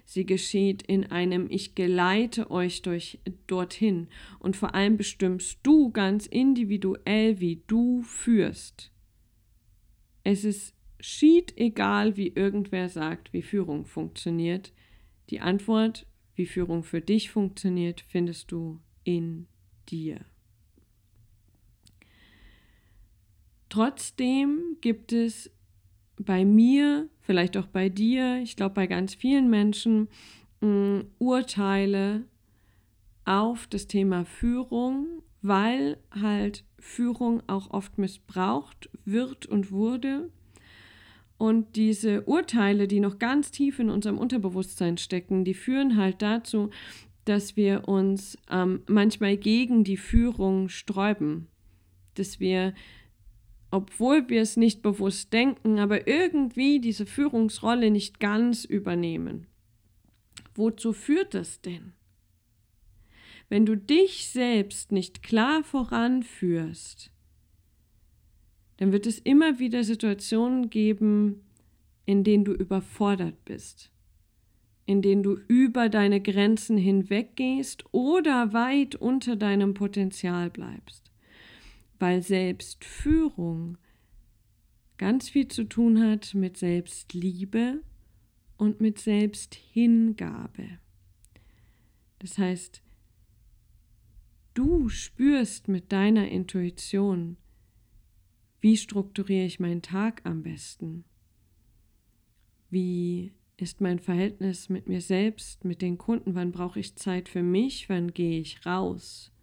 Sie 0.04 0.26
geschieht 0.26 0.82
in 0.82 1.10
einem 1.10 1.48
Ich 1.50 1.74
geleite 1.74 2.52
euch 2.52 2.82
durch, 2.82 3.22
dorthin 3.48 4.10
und 4.40 4.58
vor 4.58 4.76
allem 4.76 4.98
bestimmst 4.98 5.60
du 5.64 5.90
ganz 5.90 6.26
individuell, 6.26 7.40
wie 7.40 7.64
du 7.68 8.02
führst. 8.02 8.92
Es 10.26 10.44
ist 10.44 10.76
schied 11.04 11.58
egal, 11.58 12.16
wie 12.16 12.30
irgendwer 12.30 12.88
sagt, 12.88 13.34
wie 13.34 13.42
Führung 13.42 13.86
funktioniert. 13.86 14.72
Die 15.30 15.42
Antwort, 15.42 16.08
wie 16.36 16.46
Führung 16.46 16.84
für 16.84 17.02
dich 17.02 17.30
funktioniert, 17.30 18.06
findest 18.08 18.54
du 18.54 18.80
in 19.04 19.48
dir. 19.90 20.22
Trotzdem 23.68 24.78
gibt 24.80 25.12
es 25.12 25.52
bei 26.18 26.46
mir, 26.46 27.10
vielleicht 27.20 27.58
auch 27.58 27.68
bei 27.68 27.90
dir, 27.90 28.40
ich 28.42 28.56
glaube 28.56 28.76
bei 28.76 28.88
ganz 28.88 29.14
vielen 29.14 29.50
Menschen, 29.50 30.08
mh, 30.62 30.68
mm, 30.70 31.08
Urteile 31.20 32.24
auf 33.26 33.68
das 33.68 33.88
Thema 33.88 34.24
Führung, 34.24 35.22
weil 35.42 35.98
halt 36.12 36.64
Führung 36.80 37.44
auch 37.48 37.72
oft 37.72 37.98
missbraucht 37.98 38.90
wird 39.04 39.48
und 39.48 39.72
wurde 39.72 40.30
und 41.44 41.76
diese 41.76 42.22
Urteile, 42.22 42.88
die 42.88 43.02
noch 43.02 43.20
ganz 43.20 43.52
tief 43.52 43.78
in 43.78 43.90
unserem 43.90 44.18
Unterbewusstsein 44.18 44.98
stecken, 44.98 45.44
die 45.44 45.54
führen 45.54 45.98
halt 45.98 46.22
dazu, 46.22 46.70
dass 47.26 47.58
wir 47.58 47.90
uns 47.90 48.38
ähm, 48.50 48.84
manchmal 48.88 49.36
gegen 49.36 49.84
die 49.84 49.98
Führung 49.98 50.70
sträuben. 50.70 51.50
Dass 52.14 52.40
wir, 52.40 52.74
obwohl 53.72 54.30
wir 54.30 54.42
es 54.42 54.56
nicht 54.56 54.82
bewusst 54.82 55.34
denken, 55.34 55.80
aber 55.80 56.08
irgendwie 56.08 56.80
diese 56.80 57.06
Führungsrolle 57.06 57.92
nicht 57.92 58.22
ganz 58.22 58.64
übernehmen. 58.64 59.48
Wozu 60.56 60.94
führt 60.94 61.34
das 61.34 61.60
denn? 61.60 61.92
Wenn 63.50 63.66
du 63.66 63.76
dich 63.76 64.30
selbst 64.30 64.94
nicht 64.94 65.24
klar 65.24 65.62
voranführst, 65.66 67.13
dann 68.78 68.92
wird 68.92 69.06
es 69.06 69.20
immer 69.20 69.60
wieder 69.60 69.84
Situationen 69.84 70.70
geben, 70.70 71.42
in 72.06 72.24
denen 72.24 72.46
du 72.46 72.54
überfordert 72.54 73.46
bist, 73.46 73.92
in 74.86 75.02
denen 75.02 75.24
du 75.24 75.38
über 75.48 75.90
deine 75.90 76.22
Grenzen 76.22 76.78
hinweggehst 76.78 77.86
oder 77.92 78.54
weit 78.54 78.96
unter 78.96 79.36
deinem 79.36 79.74
Potenzial 79.74 80.50
bleibst, 80.50 81.12
weil 82.00 82.22
Selbstführung 82.22 83.78
ganz 84.98 85.30
viel 85.30 85.48
zu 85.48 85.64
tun 85.64 86.02
hat 86.02 86.34
mit 86.34 86.58
Selbstliebe 86.58 87.82
und 88.58 88.82
mit 88.82 89.00
Selbsthingabe. 89.00 90.80
Das 92.20 92.38
heißt, 92.38 92.82
du 94.54 94.88
spürst 94.90 95.68
mit 95.68 95.92
deiner 95.92 96.30
Intuition, 96.30 97.38
wie 98.64 98.78
strukturiere 98.78 99.46
ich 99.46 99.60
meinen 99.60 99.82
Tag 99.82 100.22
am 100.24 100.42
besten? 100.42 101.04
Wie 102.70 103.34
ist 103.58 103.82
mein 103.82 104.00
Verhältnis 104.00 104.70
mit 104.70 104.88
mir 104.88 105.02
selbst, 105.02 105.66
mit 105.66 105.82
den 105.82 105.98
Kunden? 105.98 106.34
Wann 106.34 106.54
brauche 106.54 106.80
ich 106.80 106.96
Zeit 106.96 107.28
für 107.28 107.44
mich? 107.44 107.90
Wann 107.90 108.14
gehe 108.14 108.40
ich 108.40 108.66
raus? 108.66 109.34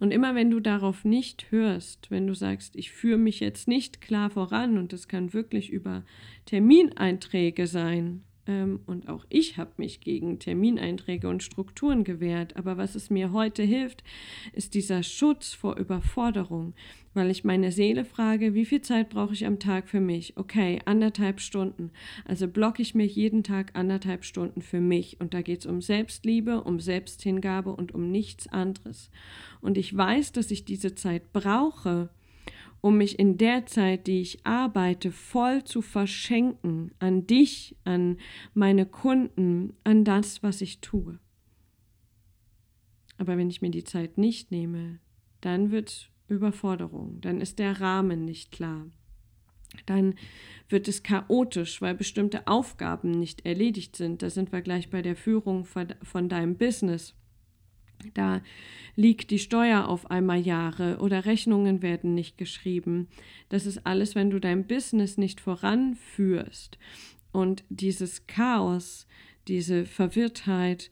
Und 0.00 0.12
immer 0.12 0.34
wenn 0.34 0.50
du 0.50 0.60
darauf 0.60 1.04
nicht 1.04 1.50
hörst, 1.50 2.10
wenn 2.10 2.26
du 2.26 2.32
sagst, 2.32 2.74
ich 2.74 2.90
führe 2.90 3.18
mich 3.18 3.40
jetzt 3.40 3.68
nicht 3.68 4.00
klar 4.00 4.30
voran 4.30 4.78
und 4.78 4.94
das 4.94 5.08
kann 5.08 5.34
wirklich 5.34 5.68
über 5.68 6.06
Termineinträge 6.46 7.66
sein, 7.66 8.24
und 8.46 9.08
auch 9.08 9.24
ich 9.28 9.56
habe 9.56 9.70
mich 9.76 10.00
gegen 10.00 10.40
Termineinträge 10.40 11.28
und 11.28 11.44
Strukturen 11.44 12.02
gewehrt. 12.02 12.56
Aber 12.56 12.76
was 12.76 12.96
es 12.96 13.08
mir 13.08 13.30
heute 13.30 13.62
hilft, 13.62 14.02
ist 14.52 14.74
dieser 14.74 15.04
Schutz 15.04 15.54
vor 15.54 15.76
Überforderung, 15.76 16.74
weil 17.14 17.30
ich 17.30 17.44
meine 17.44 17.70
Seele 17.70 18.04
frage, 18.04 18.54
wie 18.54 18.64
viel 18.64 18.80
Zeit 18.80 19.10
brauche 19.10 19.32
ich 19.32 19.46
am 19.46 19.60
Tag 19.60 19.88
für 19.88 20.00
mich? 20.00 20.36
Okay, 20.36 20.80
anderthalb 20.86 21.40
Stunden. 21.40 21.92
Also 22.24 22.48
blocke 22.48 22.82
ich 22.82 22.96
mir 22.96 23.06
jeden 23.06 23.44
Tag 23.44 23.70
anderthalb 23.74 24.24
Stunden 24.24 24.60
für 24.60 24.80
mich. 24.80 25.20
Und 25.20 25.34
da 25.34 25.42
geht 25.42 25.60
es 25.60 25.66
um 25.66 25.80
Selbstliebe, 25.80 26.64
um 26.64 26.80
Selbsthingabe 26.80 27.72
und 27.72 27.94
um 27.94 28.10
nichts 28.10 28.48
anderes. 28.48 29.10
Und 29.60 29.78
ich 29.78 29.96
weiß, 29.96 30.32
dass 30.32 30.50
ich 30.50 30.64
diese 30.64 30.96
Zeit 30.96 31.32
brauche 31.32 32.10
um 32.82 32.98
mich 32.98 33.18
in 33.18 33.38
der 33.38 33.64
Zeit, 33.64 34.06
die 34.06 34.20
ich 34.20 34.44
arbeite, 34.44 35.12
voll 35.12 35.64
zu 35.64 35.80
verschenken 35.80 36.90
an 36.98 37.26
dich, 37.26 37.76
an 37.84 38.18
meine 38.52 38.84
Kunden, 38.84 39.74
an 39.84 40.04
das, 40.04 40.42
was 40.42 40.60
ich 40.60 40.80
tue. 40.80 41.18
Aber 43.18 43.38
wenn 43.38 43.48
ich 43.48 43.62
mir 43.62 43.70
die 43.70 43.84
Zeit 43.84 44.18
nicht 44.18 44.50
nehme, 44.50 44.98
dann 45.40 45.70
wird 45.70 46.10
Überforderung, 46.28 47.20
dann 47.20 47.40
ist 47.40 47.60
der 47.60 47.80
Rahmen 47.80 48.24
nicht 48.24 48.50
klar. 48.50 48.90
Dann 49.86 50.16
wird 50.68 50.88
es 50.88 51.04
chaotisch, 51.04 51.80
weil 51.80 51.94
bestimmte 51.94 52.46
Aufgaben 52.48 53.12
nicht 53.12 53.46
erledigt 53.46 53.96
sind. 53.96 54.22
Da 54.22 54.28
sind 54.28 54.50
wir 54.50 54.60
gleich 54.60 54.90
bei 54.90 55.02
der 55.02 55.16
Führung 55.16 55.64
von 55.64 56.28
deinem 56.28 56.56
Business. 56.56 57.14
Da 58.14 58.40
liegt 58.96 59.30
die 59.30 59.38
Steuer 59.38 59.88
auf 59.88 60.10
einmal 60.10 60.40
Jahre 60.40 60.98
oder 60.98 61.24
Rechnungen 61.24 61.82
werden 61.82 62.14
nicht 62.14 62.38
geschrieben. 62.38 63.08
Das 63.48 63.66
ist 63.66 63.86
alles, 63.86 64.14
wenn 64.14 64.30
du 64.30 64.38
dein 64.38 64.66
Business 64.66 65.18
nicht 65.18 65.40
voranführst. 65.40 66.78
Und 67.32 67.64
dieses 67.70 68.26
Chaos, 68.26 69.06
diese 69.48 69.86
Verwirrtheit 69.86 70.90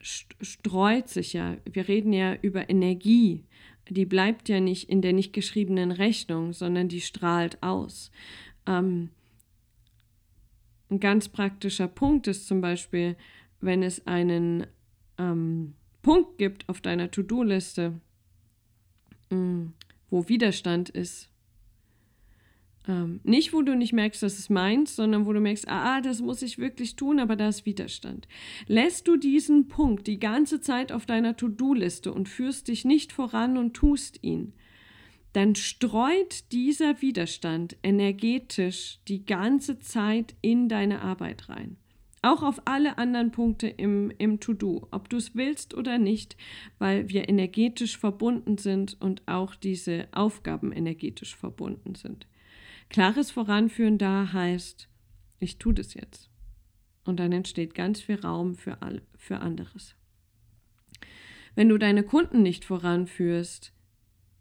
streut 0.00 1.08
sich 1.08 1.32
ja. 1.32 1.56
Wir 1.64 1.88
reden 1.88 2.12
ja 2.12 2.34
über 2.42 2.68
Energie. 2.68 3.44
Die 3.88 4.04
bleibt 4.04 4.48
ja 4.48 4.60
nicht 4.60 4.88
in 4.88 5.00
der 5.00 5.12
nicht 5.12 5.32
geschriebenen 5.32 5.92
Rechnung, 5.92 6.52
sondern 6.52 6.88
die 6.88 7.00
strahlt 7.00 7.62
aus. 7.62 8.10
Ähm, 8.66 9.10
ein 10.90 11.00
ganz 11.00 11.28
praktischer 11.28 11.88
Punkt 11.88 12.26
ist 12.26 12.46
zum 12.46 12.60
Beispiel, 12.60 13.16
wenn 13.60 13.82
es 13.82 14.06
einen 14.06 14.66
ähm, 15.18 15.74
Punkt 16.06 16.38
gibt 16.38 16.68
auf 16.68 16.80
deiner 16.80 17.10
To-Do-Liste, 17.10 17.94
mm, 19.30 19.64
wo 20.08 20.28
Widerstand 20.28 20.88
ist. 20.88 21.28
Ähm, 22.86 23.18
nicht, 23.24 23.52
wo 23.52 23.62
du 23.62 23.74
nicht 23.74 23.92
merkst, 23.92 24.22
dass 24.22 24.38
es 24.38 24.48
meinst, 24.48 24.94
sondern 24.94 25.26
wo 25.26 25.32
du 25.32 25.40
merkst, 25.40 25.66
ah, 25.66 25.96
ah, 25.96 26.00
das 26.00 26.20
muss 26.20 26.42
ich 26.42 26.58
wirklich 26.58 26.94
tun, 26.94 27.18
aber 27.18 27.34
da 27.34 27.48
ist 27.48 27.66
Widerstand. 27.66 28.28
Lässt 28.68 29.08
du 29.08 29.16
diesen 29.16 29.66
Punkt 29.66 30.06
die 30.06 30.20
ganze 30.20 30.60
Zeit 30.60 30.92
auf 30.92 31.06
deiner 31.06 31.36
To-Do-Liste 31.36 32.12
und 32.12 32.28
führst 32.28 32.68
dich 32.68 32.84
nicht 32.84 33.12
voran 33.12 33.56
und 33.56 33.74
tust 33.74 34.22
ihn, 34.22 34.52
dann 35.32 35.56
streut 35.56 36.52
dieser 36.52 37.02
Widerstand 37.02 37.78
energetisch 37.82 39.00
die 39.08 39.26
ganze 39.26 39.80
Zeit 39.80 40.36
in 40.40 40.68
deine 40.68 41.02
Arbeit 41.02 41.48
rein. 41.48 41.78
Auch 42.22 42.42
auf 42.42 42.62
alle 42.64 42.98
anderen 42.98 43.30
Punkte 43.30 43.68
im, 43.68 44.10
im 44.18 44.40
To-Do, 44.40 44.88
ob 44.90 45.08
du 45.08 45.16
es 45.16 45.34
willst 45.34 45.74
oder 45.74 45.98
nicht, 45.98 46.36
weil 46.78 47.08
wir 47.08 47.28
energetisch 47.28 47.98
verbunden 47.98 48.58
sind 48.58 49.00
und 49.00 49.22
auch 49.26 49.54
diese 49.54 50.08
Aufgaben 50.12 50.72
energetisch 50.72 51.36
verbunden 51.36 51.94
sind. 51.94 52.26
Klares 52.88 53.30
Voranführen 53.30 53.98
da 53.98 54.32
heißt, 54.32 54.88
ich 55.38 55.58
tue 55.58 55.74
das 55.74 55.94
jetzt. 55.94 56.30
Und 57.04 57.20
dann 57.20 57.32
entsteht 57.32 57.74
ganz 57.74 58.00
viel 58.00 58.18
Raum 58.20 58.56
für, 58.56 58.82
all, 58.82 59.02
für 59.16 59.38
anderes. 59.38 59.94
Wenn 61.54 61.68
du 61.68 61.78
deine 61.78 62.02
Kunden 62.02 62.42
nicht 62.42 62.64
voranführst, 62.64 63.72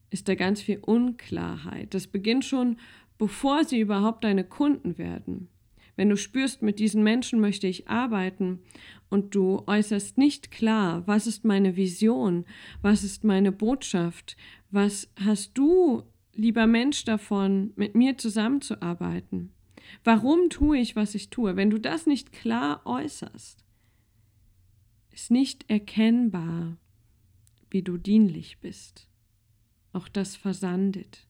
ist 0.10 0.28
da 0.28 0.36
ganz 0.36 0.62
viel 0.62 0.80
Unklarheit. 0.80 1.94
Das 1.94 2.08
beginnt 2.08 2.46
schon, 2.46 2.78
bevor 3.18 3.64
sie 3.64 3.80
überhaupt 3.80 4.24
deine 4.24 4.44
Kunden 4.44 4.98
werden. 4.98 5.50
Wenn 5.96 6.10
du 6.10 6.18
spürst, 6.18 6.62
mit 6.62 6.80
diesen 6.80 7.04
Menschen 7.04 7.40
möchte 7.40 7.68
ich 7.68 7.88
arbeiten 7.88 8.60
und 9.10 9.34
du 9.34 9.64
äußerst 9.66 10.18
nicht 10.18 10.52
klar, 10.52 11.08
was 11.08 11.26
ist 11.28 11.46
meine 11.46 11.76
Vision, 11.76 12.46
was 12.82 13.04
ist 13.04 13.24
meine 13.24 13.52
Botschaft, 13.52 14.36
was 14.72 15.10
hast 15.16 15.58
du, 15.58 16.04
lieber 16.34 16.68
Mensch, 16.68 17.06
davon, 17.06 17.72
mit 17.76 17.96
mir 17.96 18.18
zusammenzuarbeiten? 18.18 19.52
Warum 20.04 20.50
tue 20.50 20.80
ich, 20.80 20.96
was 20.96 21.16
ich 21.16 21.30
tue? 21.30 21.56
Wenn 21.56 21.70
du 21.70 21.80
das 21.80 22.08
nicht 22.08 22.32
klar 22.34 22.82
äußerst, 22.86 23.64
ist 25.12 25.32
nicht 25.32 25.70
erkennbar, 25.70 26.78
wie 27.70 27.84
du 27.84 27.98
dienlich 27.98 28.60
bist. 28.60 29.08
Auch 29.94 30.10
das 30.10 30.36
versandet. 30.36 31.28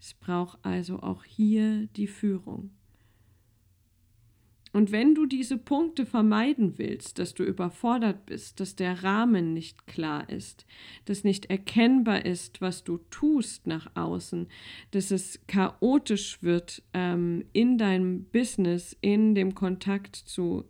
Es 0.00 0.12
braucht 0.12 0.58
also 0.64 1.00
auch 1.00 1.24
hier 1.24 1.86
die 1.96 2.06
Führung. 2.06 2.77
Und 4.72 4.92
wenn 4.92 5.14
du 5.14 5.26
diese 5.26 5.56
Punkte 5.56 6.04
vermeiden 6.04 6.78
willst, 6.78 7.18
dass 7.18 7.34
du 7.34 7.42
überfordert 7.42 8.26
bist, 8.26 8.60
dass 8.60 8.76
der 8.76 9.02
Rahmen 9.02 9.54
nicht 9.54 9.86
klar 9.86 10.28
ist, 10.28 10.66
dass 11.06 11.24
nicht 11.24 11.46
erkennbar 11.46 12.24
ist, 12.24 12.60
was 12.60 12.84
du 12.84 12.98
tust 13.10 13.66
nach 13.66 13.90
außen, 13.96 14.48
dass 14.90 15.10
es 15.10 15.40
chaotisch 15.46 16.42
wird 16.42 16.82
ähm, 16.92 17.44
in 17.52 17.78
deinem 17.78 18.24
Business, 18.24 18.96
in 19.00 19.34
dem 19.34 19.54
Kontakt 19.54 20.16
zu 20.16 20.64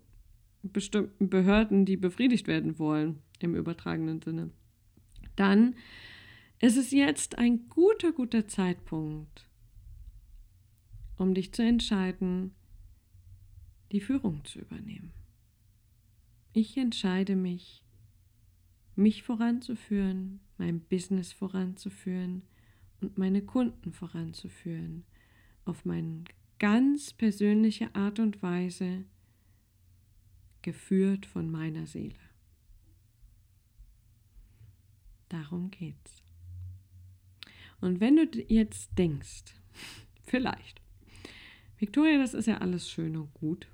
bestimmten 0.62 1.28
Behörden, 1.28 1.84
die 1.84 1.96
befriedigt 1.96 2.46
werden 2.46 2.78
wollen, 2.78 3.20
im 3.40 3.54
übertragenen 3.54 4.20
Sinne, 4.22 4.50
dann 5.36 5.74
ist 6.60 6.76
es 6.76 6.90
jetzt 6.90 7.38
ein 7.38 7.68
guter, 7.68 8.12
guter 8.12 8.48
Zeitpunkt, 8.48 9.48
um 11.16 11.34
dich 11.34 11.52
zu 11.52 11.62
entscheiden, 11.62 12.54
die 13.92 14.00
Führung 14.00 14.44
zu 14.44 14.58
übernehmen. 14.60 15.12
Ich 16.52 16.76
entscheide 16.76 17.36
mich, 17.36 17.84
mich 18.96 19.22
voranzuführen, 19.22 20.40
mein 20.56 20.80
Business 20.80 21.32
voranzuführen 21.32 22.42
und 23.00 23.16
meine 23.16 23.42
Kunden 23.42 23.92
voranzuführen, 23.92 25.04
auf 25.64 25.84
meine 25.84 26.24
ganz 26.58 27.12
persönliche 27.12 27.94
Art 27.94 28.18
und 28.18 28.42
Weise, 28.42 29.04
geführt 30.62 31.26
von 31.26 31.50
meiner 31.50 31.86
Seele. 31.86 32.18
Darum 35.28 35.70
geht's. 35.70 36.22
Und 37.80 38.00
wenn 38.00 38.16
du 38.16 38.24
jetzt 38.48 38.98
denkst, 38.98 39.44
vielleicht, 40.24 40.82
Victoria, 41.78 42.18
das 42.18 42.34
ist 42.34 42.46
ja 42.46 42.58
alles 42.58 42.90
schön 42.90 43.16
und 43.16 43.32
gut, 43.34 43.68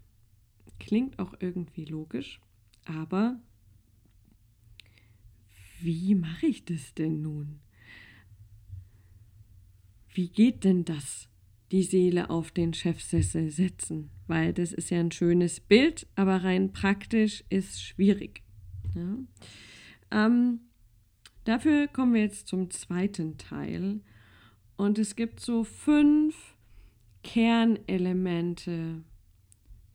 Klingt 0.78 1.18
auch 1.18 1.34
irgendwie 1.40 1.84
logisch, 1.84 2.40
aber 2.84 3.40
wie 5.80 6.14
mache 6.14 6.46
ich 6.46 6.64
das 6.64 6.94
denn 6.94 7.22
nun? 7.22 7.60
Wie 10.14 10.28
geht 10.28 10.64
denn 10.64 10.84
das, 10.84 11.28
die 11.72 11.82
Seele 11.82 12.30
auf 12.30 12.50
den 12.52 12.72
Chefsessel 12.72 13.50
setzen? 13.50 14.10
Weil 14.26 14.52
das 14.52 14.72
ist 14.72 14.90
ja 14.90 15.00
ein 15.00 15.10
schönes 15.10 15.60
Bild, 15.60 16.06
aber 16.14 16.44
rein 16.44 16.72
praktisch 16.72 17.44
ist 17.50 17.82
schwierig. 17.82 18.42
Ja? 18.94 19.18
Ähm, 20.10 20.60
dafür 21.44 21.88
kommen 21.88 22.14
wir 22.14 22.22
jetzt 22.22 22.46
zum 22.46 22.70
zweiten 22.70 23.36
Teil. 23.38 24.00
Und 24.76 24.98
es 24.98 25.16
gibt 25.16 25.40
so 25.40 25.64
fünf 25.64 26.54
Kernelemente, 27.22 29.02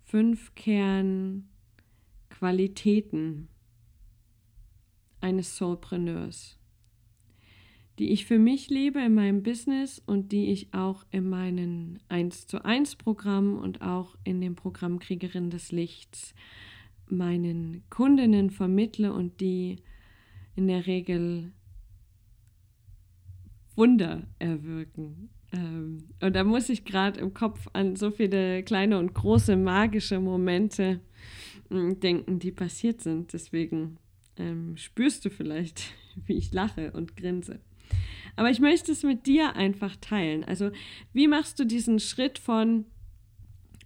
fünf 0.09 0.53
Kernqualitäten 0.55 3.47
eines 5.21 5.55
Soulpreneurs, 5.55 6.57
die 7.99 8.09
ich 8.09 8.25
für 8.25 8.39
mich 8.39 8.71
lebe 8.71 8.99
in 9.01 9.13
meinem 9.13 9.43
Business 9.43 10.01
und 10.03 10.31
die 10.31 10.51
ich 10.51 10.73
auch 10.73 11.05
in 11.11 11.29
meinen 11.29 11.99
1 12.09 12.47
zu 12.47 12.65
1 12.65 12.95
Programmen 12.95 13.59
und 13.59 13.83
auch 13.83 14.15
in 14.23 14.41
dem 14.41 14.55
Programm 14.55 14.97
Kriegerin 14.97 15.51
des 15.51 15.71
Lichts 15.71 16.33
meinen 17.07 17.83
Kundinnen 17.91 18.49
vermittle 18.49 19.13
und 19.13 19.39
die 19.41 19.75
in 20.55 20.67
der 20.67 20.87
Regel 20.87 21.51
Wunder 23.75 24.25
erwirken. 24.39 25.29
Ähm, 25.51 26.09
und 26.21 26.35
da 26.35 26.43
muss 26.43 26.69
ich 26.69 26.85
gerade 26.85 27.19
im 27.19 27.33
Kopf 27.33 27.67
an 27.73 27.95
so 27.95 28.11
viele 28.11 28.63
kleine 28.63 28.99
und 28.99 29.13
große 29.13 29.55
magische 29.55 30.19
Momente 30.19 30.99
äh, 31.69 31.93
denken, 31.95 32.39
die 32.39 32.51
passiert 32.51 33.01
sind. 33.01 33.33
Deswegen 33.33 33.97
ähm, 34.37 34.77
spürst 34.77 35.25
du 35.25 35.29
vielleicht, 35.29 35.93
wie 36.25 36.37
ich 36.37 36.51
lache 36.51 36.91
und 36.91 37.15
grinse. 37.15 37.59
Aber 38.35 38.49
ich 38.49 38.59
möchte 38.59 38.91
es 38.91 39.03
mit 39.03 39.25
dir 39.25 39.55
einfach 39.55 39.95
teilen. 39.97 40.43
Also, 40.43 40.71
wie 41.13 41.27
machst 41.27 41.59
du 41.59 41.65
diesen 41.65 41.99
Schritt 41.99 42.39
von 42.39 42.85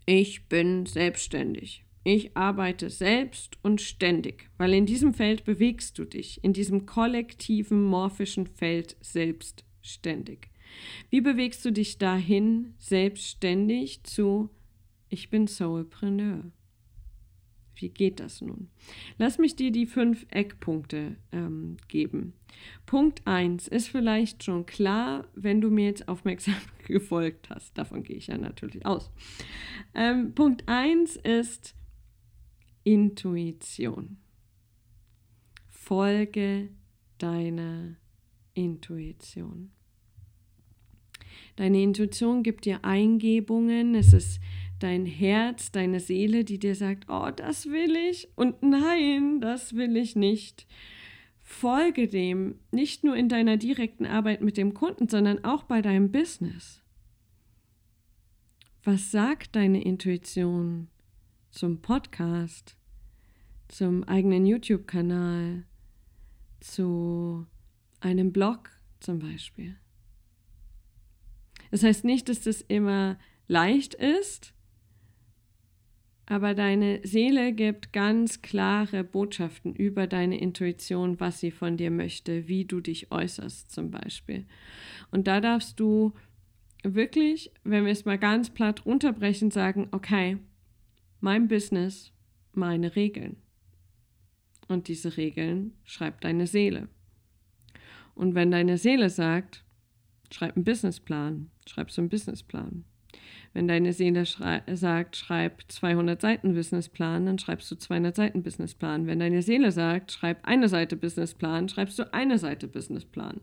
ich 0.06 0.50
bin 0.50 0.86
selbstständig? 0.86 1.86
Ich 2.04 2.36
arbeite 2.36 2.90
selbst 2.90 3.58
und 3.64 3.80
ständig, 3.80 4.50
weil 4.58 4.74
in 4.74 4.86
diesem 4.86 5.14
Feld 5.14 5.46
bewegst 5.46 5.98
du 5.98 6.04
dich, 6.04 6.44
in 6.44 6.52
diesem 6.52 6.86
kollektiven 6.86 7.82
morphischen 7.82 8.46
Feld 8.46 8.98
selbstständig. 9.00 10.50
Wie 11.10 11.22
bewegst 11.22 11.64
du 11.66 11.72
dich 11.72 11.98
dahin, 11.98 12.74
selbstständig 12.78 14.04
zu 14.04 14.50
Ich 15.10 15.30
bin 15.30 15.48
Soulpreneur? 15.48 16.52
Wie 17.76 17.90
geht 17.90 18.20
das 18.20 18.42
nun? 18.42 18.70
Lass 19.18 19.38
mich 19.38 19.56
dir 19.56 19.72
die 19.72 19.86
fünf 19.86 20.26
Eckpunkte 20.30 21.18
ähm, 21.32 21.78
geben. 21.88 22.34
Punkt 22.86 23.26
1 23.26 23.68
ist 23.68 23.90
vielleicht 23.90 24.44
schon 24.44 24.66
klar, 24.66 25.28
wenn 25.36 25.60
du 25.60 25.70
mir 25.70 25.86
jetzt 25.88 26.08
aufmerksam 26.08 26.56
gefolgt 26.88 27.50
hast. 27.50 27.78
Davon 27.78 28.04
gehe 28.04 28.16
ich 28.16 28.28
ja 28.28 28.38
natürlich 28.38 28.86
aus. 28.86 29.12
Ähm, 29.94 30.34
Punkt 30.34 30.64
1 30.68 31.18
ist 31.18 31.76
Intuition. 32.84 34.18
Folge 35.70 36.70
deiner 37.18 37.98
Intuition. 38.54 39.73
Deine 41.56 41.82
Intuition 41.82 42.44
gibt 42.44 42.66
dir 42.66 42.84
Eingebungen, 42.84 43.96
es 43.96 44.14
ist 44.14 44.40
dein 44.80 45.06
Herz, 45.06 45.72
deine 45.72 46.00
Seele, 46.00 46.44
die 46.44 46.60
dir 46.60 46.76
sagt, 46.76 47.06
oh, 47.10 47.30
das 47.36 47.68
will 47.68 47.96
ich 47.96 48.28
und 48.36 48.62
nein, 48.62 49.40
das 49.40 49.76
will 49.76 49.96
ich 49.96 50.16
nicht. 50.16 50.68
Folge 51.40 52.08
dem, 52.08 52.56
nicht 52.72 53.04
nur 53.04 53.16
in 53.16 53.30
deiner 53.30 53.58
direkten 53.58 54.06
Arbeit 54.06 54.42
mit 54.42 54.58
dem 54.58 54.74
Kunden, 54.74 55.08
sondern 55.08 55.44
auch 55.44 55.64
bei 55.64 55.82
deinem 55.82 56.12
Business. 56.12 56.82
Was 58.84 59.12
sagt 59.12 59.56
deine 59.56 59.84
Intuition 59.84 60.90
zum 61.52 61.82
Podcast, 61.82 62.76
zum 63.70 64.04
eigenen 64.04 64.46
YouTube-Kanal, 64.46 65.64
zu 66.60 67.46
einem 68.02 68.34
Blog 68.34 68.70
zum 69.00 69.20
Beispiel? 69.20 69.78
Das 71.74 71.82
heißt 71.82 72.06
nicht, 72.06 72.30
dass 72.30 72.42
das 72.42 72.62
immer 72.62 73.18
leicht 73.48 73.96
ist, 73.96 74.54
aber 76.28 76.54
deine 76.54 77.00
Seele 77.02 77.52
gibt 77.52 77.92
ganz 77.92 78.44
klare 78.44 79.04
Botschaften 79.04 79.74
über 79.74 80.06
deine 80.06 80.40
Intuition, 80.40 81.20
was 81.20 81.40
sie 81.40 81.50
von 81.50 81.76
dir 81.76 81.90
möchte, 81.90 82.48
wie 82.48 82.66
du 82.66 82.80
dich 82.80 83.12
äußerst 83.12 83.72
zum 83.72 83.90
Beispiel. 83.90 84.46
Und 85.10 85.26
da 85.26 85.42
darfst 85.42 85.80
du 85.80 86.14
wirklich, 86.84 87.52
wenn 87.64 87.86
wir 87.86 87.92
es 87.92 88.06
mal 88.06 88.20
ganz 88.20 88.52
platt 88.52 88.86
runterbrechen, 88.86 89.50
sagen, 89.50 89.88
okay, 89.90 90.38
mein 91.22 91.48
Business, 91.48 92.14
meine 92.52 92.96
Regeln. 92.96 93.38
Und 94.68 94.88
diese 94.88 95.18
Regeln 95.18 95.74
schreibt 95.86 96.24
deine 96.24 96.46
Seele. 96.46 96.88
Und 98.14 98.36
wenn 98.36 98.52
deine 98.52 98.78
Seele 98.78 99.10
sagt, 99.10 99.64
schreib 100.34 100.56
einen 100.56 100.66
Businessplan, 100.66 101.50
schreibst 101.68 101.98
du 101.98 102.02
einen 102.02 102.10
Businessplan. 102.10 102.86
Wenn 103.54 103.68
deine 103.68 103.94
Seele 103.94 104.26
schrei 104.26 104.64
sagt, 104.74 105.16
schreib 105.16 105.64
200 105.72 106.20
Seiten 106.20 106.56
Businessplan, 106.56 107.28
dann 107.28 107.38
schreibst 107.38 107.70
du 107.70 107.76
200 107.76 108.16
Seiten 108.16 108.42
Businessplan. 108.42 109.06
Wenn 109.06 109.20
deine 109.20 109.44
Seele 109.44 109.72
sagt, 109.72 110.12
schreib 110.12 110.40
eine 110.48 110.68
Seite 110.70 110.96
Businessplan, 110.96 111.70
schreibst 111.70 112.00
du 112.00 112.12
eine 112.14 112.40
Seite 112.40 112.68
Businessplan. 112.68 113.42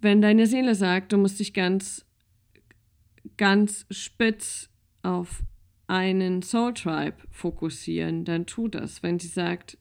Wenn 0.00 0.22
deine 0.22 0.46
Seele 0.46 0.74
sagt, 0.74 1.12
du 1.12 1.18
musst 1.18 1.40
dich 1.40 1.52
ganz, 1.52 2.06
ganz 3.36 3.86
spitz 3.90 4.70
auf 5.02 5.42
einen 5.86 6.42
Soul 6.42 6.72
Tribe 6.72 7.16
fokussieren, 7.30 8.24
dann 8.24 8.46
tu 8.46 8.68
das. 8.68 9.02
Wenn 9.02 9.18
sie 9.18 9.28
sagt, 9.28 9.76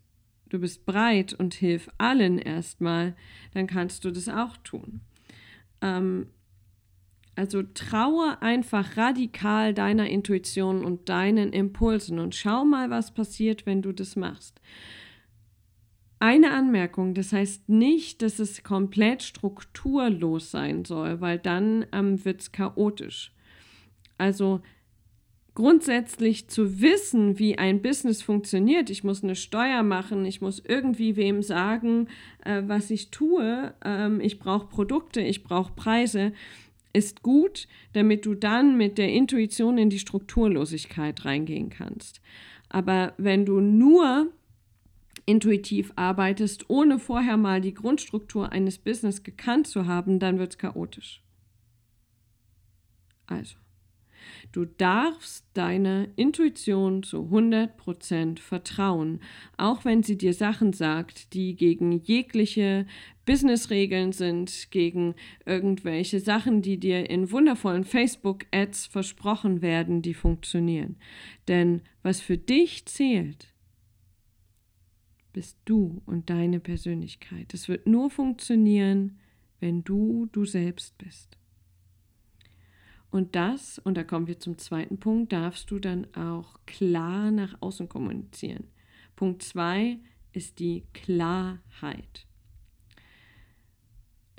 du 0.53 0.59
bist 0.59 0.85
breit 0.85 1.33
und 1.33 1.55
hilf 1.55 1.89
allen 1.97 2.37
erstmal, 2.37 3.15
dann 3.55 3.65
kannst 3.65 4.05
du 4.05 4.11
das 4.11 4.29
auch 4.29 4.55
tun. 4.57 5.01
Ähm, 5.81 6.27
also 7.35 7.63
traue 7.63 8.39
einfach 8.43 8.95
radikal 8.95 9.73
deiner 9.73 10.07
Intuition 10.07 10.85
und 10.85 11.09
deinen 11.09 11.51
Impulsen 11.51 12.19
und 12.19 12.35
schau 12.35 12.63
mal, 12.63 12.91
was 12.91 13.15
passiert, 13.15 13.65
wenn 13.65 13.81
du 13.81 13.91
das 13.91 14.15
machst. 14.15 14.61
Eine 16.19 16.51
Anmerkung, 16.51 17.15
das 17.15 17.33
heißt 17.33 17.67
nicht, 17.67 18.21
dass 18.21 18.37
es 18.37 18.63
komplett 18.63 19.23
strukturlos 19.23 20.51
sein 20.51 20.85
soll, 20.85 21.19
weil 21.19 21.39
dann 21.39 21.87
ähm, 21.91 22.23
wird 22.23 22.41
es 22.41 22.51
chaotisch. 22.51 23.33
Also 24.19 24.61
grundsätzlich 25.55 26.47
zu 26.47 26.81
wissen, 26.81 27.37
wie 27.37 27.57
ein 27.57 27.81
Business 27.81 28.21
funktioniert. 28.21 28.89
Ich 28.89 29.03
muss 29.03 29.23
eine 29.23 29.35
Steuer 29.35 29.83
machen, 29.83 30.25
ich 30.25 30.41
muss 30.41 30.61
irgendwie 30.65 31.15
wem 31.15 31.43
sagen, 31.43 32.07
äh, 32.43 32.63
was 32.65 32.89
ich 32.89 33.11
tue. 33.11 33.73
Ähm, 33.83 34.19
ich 34.19 34.39
brauche 34.39 34.67
Produkte, 34.67 35.21
ich 35.21 35.43
brauche 35.43 35.73
Preise. 35.73 36.33
Ist 36.91 37.23
gut, 37.23 37.67
damit 37.93 38.25
du 38.25 38.35
dann 38.35 38.77
mit 38.77 38.97
der 38.97 39.09
Intuition 39.09 39.77
in 39.77 39.89
die 39.89 39.99
Strukturlosigkeit 39.99 41.25
reingehen 41.25 41.69
kannst. 41.69 42.21
Aber 42.69 43.13
wenn 43.17 43.45
du 43.45 43.59
nur 43.59 44.31
intuitiv 45.25 45.93
arbeitest, 45.95 46.69
ohne 46.69 46.99
vorher 46.99 47.37
mal 47.37 47.61
die 47.61 47.73
Grundstruktur 47.73 48.51
eines 48.51 48.77
Business 48.77 49.23
gekannt 49.23 49.67
zu 49.67 49.87
haben, 49.87 50.19
dann 50.19 50.37
wird 50.37 50.51
es 50.51 50.57
chaotisch. 50.57 51.21
Also. 53.25 53.62
Du 54.53 54.65
darfst 54.65 55.47
deiner 55.55 56.07
Intuition 56.15 57.01
zu 57.01 57.27
100% 57.31 58.37
vertrauen, 58.37 59.19
auch 59.57 59.83
wenn 59.83 60.03
sie 60.03 60.15
dir 60.15 60.35
Sachen 60.35 60.73
sagt, 60.73 61.33
die 61.33 61.55
gegen 61.55 61.91
jegliche 61.91 62.85
Businessregeln 63.25 64.11
sind, 64.11 64.67
gegen 64.69 65.15
irgendwelche 65.47 66.19
Sachen, 66.19 66.61
die 66.61 66.77
dir 66.77 67.09
in 67.09 67.31
wundervollen 67.31 67.83
Facebook-Ads 67.83 68.85
versprochen 68.85 69.63
werden, 69.63 70.03
die 70.03 70.13
funktionieren. 70.13 70.97
Denn 71.47 71.81
was 72.03 72.21
für 72.21 72.37
dich 72.37 72.85
zählt, 72.85 73.47
bist 75.33 75.57
du 75.65 76.03
und 76.05 76.29
deine 76.29 76.59
Persönlichkeit. 76.59 77.55
Es 77.55 77.67
wird 77.67 77.87
nur 77.87 78.11
funktionieren, 78.11 79.17
wenn 79.59 79.83
du 79.83 80.27
du 80.31 80.45
selbst 80.45 80.95
bist. 80.99 81.39
Und 83.13 83.35
das, 83.35 83.77
und 83.77 83.95
da 83.95 84.03
kommen 84.03 84.25
wir 84.25 84.39
zum 84.39 84.57
zweiten 84.57 84.97
Punkt, 84.97 85.33
darfst 85.33 85.69
du 85.69 85.77
dann 85.77 86.07
auch 86.15 86.59
klar 86.65 87.29
nach 87.29 87.55
außen 87.61 87.87
kommunizieren. 87.87 88.63
Punkt 89.15 89.43
zwei 89.43 89.99
ist 90.31 90.57
die 90.57 90.85
Klarheit. 90.93 92.25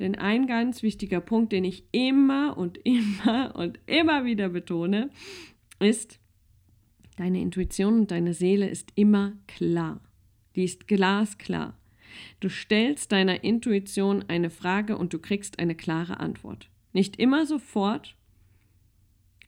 Denn 0.00 0.16
ein 0.16 0.48
ganz 0.48 0.82
wichtiger 0.82 1.20
Punkt, 1.20 1.52
den 1.52 1.62
ich 1.62 1.84
immer 1.92 2.58
und 2.58 2.76
immer 2.78 3.54
und 3.54 3.78
immer 3.86 4.24
wieder 4.24 4.48
betone, 4.48 5.08
ist, 5.78 6.18
deine 7.16 7.40
Intuition 7.40 8.00
und 8.00 8.10
deine 8.10 8.34
Seele 8.34 8.68
ist 8.68 8.90
immer 8.96 9.34
klar. 9.46 10.00
Die 10.56 10.64
ist 10.64 10.88
glasklar. 10.88 11.78
Du 12.40 12.48
stellst 12.48 13.12
deiner 13.12 13.44
Intuition 13.44 14.24
eine 14.26 14.50
Frage 14.50 14.98
und 14.98 15.12
du 15.12 15.20
kriegst 15.20 15.60
eine 15.60 15.76
klare 15.76 16.18
Antwort. 16.18 16.68
Nicht 16.92 17.20
immer 17.20 17.46
sofort, 17.46 18.16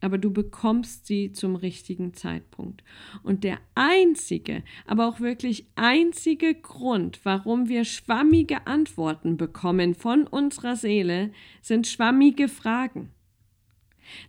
aber 0.01 0.19
du 0.19 0.33
bekommst 0.33 1.07
sie 1.07 1.33
zum 1.33 1.57
richtigen 1.57 2.15
Zeitpunkt. 2.15 2.83
Und 3.23 3.45
der 3.45 3.59
einzige, 3.75 4.63
aber 4.87 5.09
auch 5.09 5.21
wirklich 5.21 5.67
einzige 5.75 6.55
Grund, 6.55 7.21
warum 7.25 7.69
wir 7.69 7.85
schwammige 7.85 8.67
Antworten 8.67 9.37
bekommen 9.37 9.95
von 9.95 10.27
unserer 10.27 10.77
Seele, 10.77 11.33
sind 11.63 11.87
schwammige 11.87 12.49
Fragen. 12.49 13.11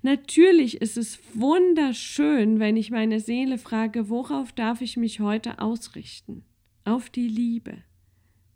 Natürlich 0.01 0.81
ist 0.81 0.97
es 0.97 1.19
wunderschön, 1.33 2.59
wenn 2.59 2.77
ich 2.77 2.91
meine 2.91 3.19
Seele 3.19 3.57
frage, 3.57 4.09
worauf 4.09 4.51
darf 4.51 4.81
ich 4.81 4.97
mich 4.97 5.19
heute 5.19 5.59
ausrichten? 5.59 6.43
Auf 6.83 7.09
die 7.09 7.27
Liebe. 7.27 7.83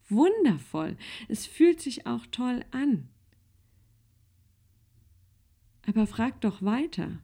Wundervoll. 0.10 0.98
Es 1.28 1.46
fühlt 1.46 1.80
sich 1.80 2.06
auch 2.06 2.26
toll 2.32 2.66
an. 2.72 3.11
Aber 5.88 6.06
frag 6.08 6.40
doch 6.42 6.62
weiter. 6.62 7.20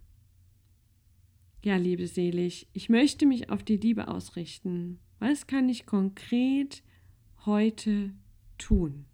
Ja, 1.64 1.76
liebe 1.76 2.08
Selig, 2.08 2.68
ich 2.74 2.90
möchte 2.90 3.26
mich 3.26 3.50
auf 3.50 3.64
die 3.64 3.78
Liebe 3.78 4.08
ausrichten. 4.08 5.00
Was 5.20 5.48
kann 5.48 5.70
ich 5.70 5.86
konkret 5.86 6.84
heute 7.46 8.14
tun? 8.58 9.06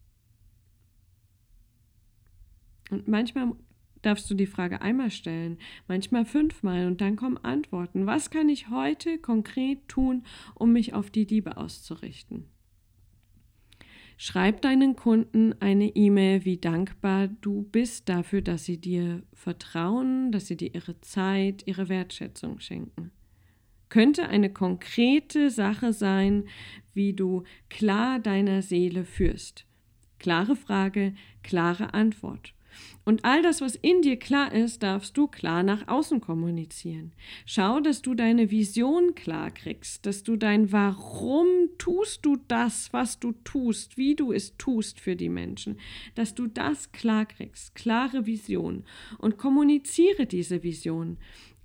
Und 2.89 3.07
manchmal 3.07 3.53
darfst 4.01 4.29
du 4.29 4.35
die 4.35 4.45
Frage 4.45 4.81
einmal 4.81 5.09
stellen, 5.09 5.57
manchmal 5.87 6.25
fünfmal 6.25 6.87
und 6.87 7.01
dann 7.01 7.15
kommen 7.15 7.37
Antworten. 7.37 8.05
Was 8.05 8.29
kann 8.29 8.49
ich 8.49 8.69
heute 8.69 9.17
konkret 9.17 9.87
tun, 9.87 10.23
um 10.53 10.73
mich 10.73 10.93
auf 10.93 11.09
die 11.09 11.25
Liebe 11.25 11.57
auszurichten? 11.57 12.52
Schreib 14.17 14.61
deinen 14.61 14.95
Kunden 14.95 15.53
eine 15.59 15.95
E-Mail, 15.95 16.45
wie 16.45 16.57
dankbar 16.57 17.27
du 17.27 17.63
bist 17.63 18.09
dafür, 18.09 18.41
dass 18.41 18.65
sie 18.65 18.79
dir 18.79 19.23
vertrauen, 19.33 20.31
dass 20.31 20.47
sie 20.47 20.57
dir 20.57 20.73
ihre 20.73 20.99
Zeit, 21.01 21.63
ihre 21.65 21.89
Wertschätzung 21.89 22.59
schenken. 22.59 23.11
Könnte 23.89 24.27
eine 24.27 24.51
konkrete 24.51 25.49
Sache 25.49 25.93
sein, 25.93 26.45
wie 26.93 27.13
du 27.13 27.43
klar 27.69 28.19
deiner 28.19 28.61
Seele 28.61 29.05
führst. 29.05 29.65
Klare 30.19 30.55
Frage, 30.55 31.13
klare 31.43 31.93
Antwort. 31.93 32.53
Und 33.05 33.25
all 33.25 33.41
das, 33.41 33.59
was 33.59 33.75
in 33.75 34.01
dir 34.01 34.17
klar 34.17 34.53
ist, 34.53 34.81
darfst 34.81 35.17
du 35.17 35.27
klar 35.27 35.63
nach 35.63 35.87
außen 35.87 36.21
kommunizieren. 36.21 37.11
Schau, 37.45 37.81
dass 37.81 38.01
du 38.01 38.13
deine 38.13 38.49
Vision 38.49 39.13
klar 39.13 39.51
kriegst, 39.51 40.05
dass 40.05 40.23
du 40.23 40.37
dein 40.37 40.71
Warum 40.71 41.47
tust 41.77 42.25
du 42.25 42.37
das, 42.47 42.93
was 42.93 43.19
du 43.19 43.33
tust, 43.43 43.97
wie 43.97 44.15
du 44.15 44.31
es 44.31 44.55
tust 44.57 45.01
für 45.01 45.15
die 45.15 45.29
Menschen, 45.29 45.77
dass 46.15 46.33
du 46.33 46.47
das 46.47 46.91
klar 46.93 47.25
kriegst, 47.25 47.75
klare 47.75 48.25
Vision 48.25 48.83
und 49.17 49.37
kommuniziere 49.37 50.25
diese 50.25 50.63
Vision. 50.63 51.17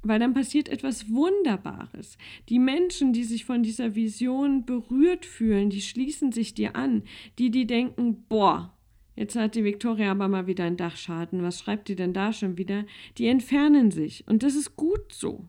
Weil 0.02 0.20
dann 0.20 0.32
passiert 0.32 0.68
etwas 0.68 1.10
Wunderbares. 1.10 2.18
Die 2.48 2.60
Menschen, 2.60 3.12
die 3.12 3.24
sich 3.24 3.44
von 3.44 3.64
dieser 3.64 3.96
Vision 3.96 4.64
berührt 4.64 5.26
fühlen, 5.26 5.70
die 5.70 5.82
schließen 5.82 6.30
sich 6.30 6.54
dir 6.54 6.76
an. 6.76 7.02
Die, 7.38 7.50
die 7.50 7.66
denken, 7.66 8.24
boah, 8.28 8.77
Jetzt 9.18 9.34
hat 9.34 9.56
die 9.56 9.64
Viktoria 9.64 10.12
aber 10.12 10.28
mal 10.28 10.46
wieder 10.46 10.62
einen 10.62 10.76
Dachschaden. 10.76 11.42
Was 11.42 11.58
schreibt 11.58 11.88
die 11.88 11.96
denn 11.96 12.12
da 12.12 12.32
schon 12.32 12.56
wieder? 12.56 12.86
Die 13.16 13.26
entfernen 13.26 13.90
sich. 13.90 14.24
Und 14.28 14.44
das 14.44 14.54
ist 14.54 14.76
gut 14.76 15.12
so. 15.12 15.48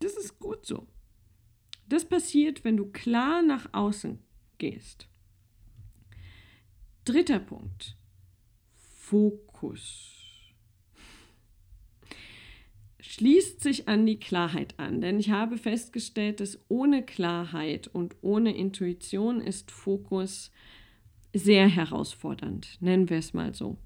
Das 0.00 0.18
ist 0.18 0.38
gut 0.38 0.66
so. 0.66 0.86
Das 1.88 2.04
passiert, 2.04 2.62
wenn 2.62 2.76
du 2.76 2.84
klar 2.84 3.40
nach 3.40 3.72
außen 3.72 4.18
gehst. 4.58 5.08
Dritter 7.06 7.38
Punkt. 7.38 7.96
Fokus. 8.76 10.18
Schließt 13.00 13.62
sich 13.62 13.88
an 13.88 14.04
die 14.04 14.20
Klarheit 14.20 14.78
an, 14.78 15.00
denn 15.00 15.18
ich 15.18 15.30
habe 15.30 15.56
festgestellt, 15.56 16.40
dass 16.40 16.60
ohne 16.68 17.02
Klarheit 17.02 17.88
und 17.88 18.16
ohne 18.20 18.54
Intuition 18.54 19.40
ist 19.40 19.70
Fokus 19.70 20.50
sehr 21.34 21.68
herausfordernd, 21.68 22.78
nennen 22.80 23.08
wir 23.08 23.18
es 23.18 23.32
mal 23.34 23.54
so. 23.54 23.78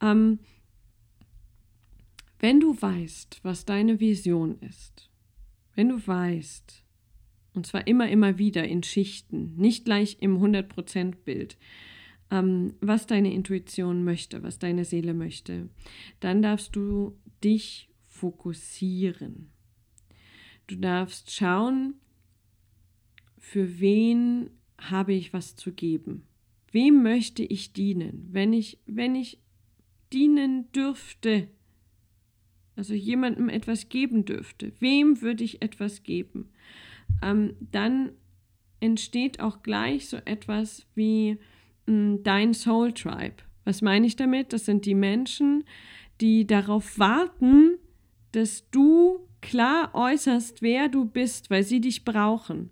Ähm, 0.00 0.40
wenn 2.38 2.60
du 2.60 2.80
weißt, 2.80 3.40
was 3.42 3.64
deine 3.64 4.00
Vision 4.00 4.58
ist, 4.60 5.10
wenn 5.74 5.88
du 5.88 6.06
weißt, 6.06 6.84
und 7.54 7.66
zwar 7.66 7.86
immer, 7.86 8.08
immer 8.08 8.38
wieder 8.38 8.66
in 8.66 8.82
Schichten, 8.82 9.54
nicht 9.56 9.84
gleich 9.84 10.16
im 10.20 10.38
100%-Bild, 10.38 11.56
ähm, 12.30 12.74
was 12.80 13.06
deine 13.06 13.32
Intuition 13.32 14.04
möchte, 14.04 14.42
was 14.42 14.58
deine 14.58 14.84
Seele 14.84 15.14
möchte, 15.14 15.68
dann 16.20 16.42
darfst 16.42 16.74
du 16.74 17.16
dich 17.44 17.90
fokussieren. 18.06 19.50
Du 20.66 20.76
darfst 20.76 21.30
schauen, 21.30 21.94
für 23.38 23.80
wen 23.80 24.50
habe 24.78 25.12
ich 25.12 25.32
was 25.32 25.56
zu 25.56 25.72
geben. 25.72 26.26
Wem 26.72 27.02
möchte 27.02 27.44
ich 27.44 27.72
dienen? 27.72 28.28
Wenn 28.32 28.52
ich, 28.52 28.78
wenn 28.86 29.14
ich 29.14 29.38
dienen 30.12 30.72
dürfte, 30.72 31.48
also 32.76 32.94
jemandem 32.94 33.48
etwas 33.48 33.88
geben 33.90 34.24
dürfte, 34.24 34.72
wem 34.80 35.20
würde 35.20 35.44
ich 35.44 35.62
etwas 35.62 36.02
geben, 36.02 36.50
ähm, 37.22 37.54
dann 37.60 38.12
entsteht 38.80 39.40
auch 39.40 39.62
gleich 39.62 40.08
so 40.08 40.16
etwas 40.24 40.86
wie 40.94 41.38
mh, 41.86 41.92
hm, 41.92 42.22
dein 42.22 42.54
Soul 42.54 42.92
Tribe. 42.92 43.36
Was 43.64 43.82
meine 43.82 44.06
ich 44.06 44.16
damit? 44.16 44.52
Das 44.52 44.64
sind 44.64 44.86
die 44.86 44.94
Menschen, 44.94 45.64
die 46.20 46.46
darauf 46.46 46.98
warten, 46.98 47.78
dass 48.32 48.68
du 48.70 49.28
klar 49.40 49.94
äußerst, 49.94 50.62
wer 50.62 50.88
du 50.88 51.04
bist, 51.04 51.50
weil 51.50 51.62
sie 51.62 51.80
dich 51.80 52.04
brauchen. 52.04 52.70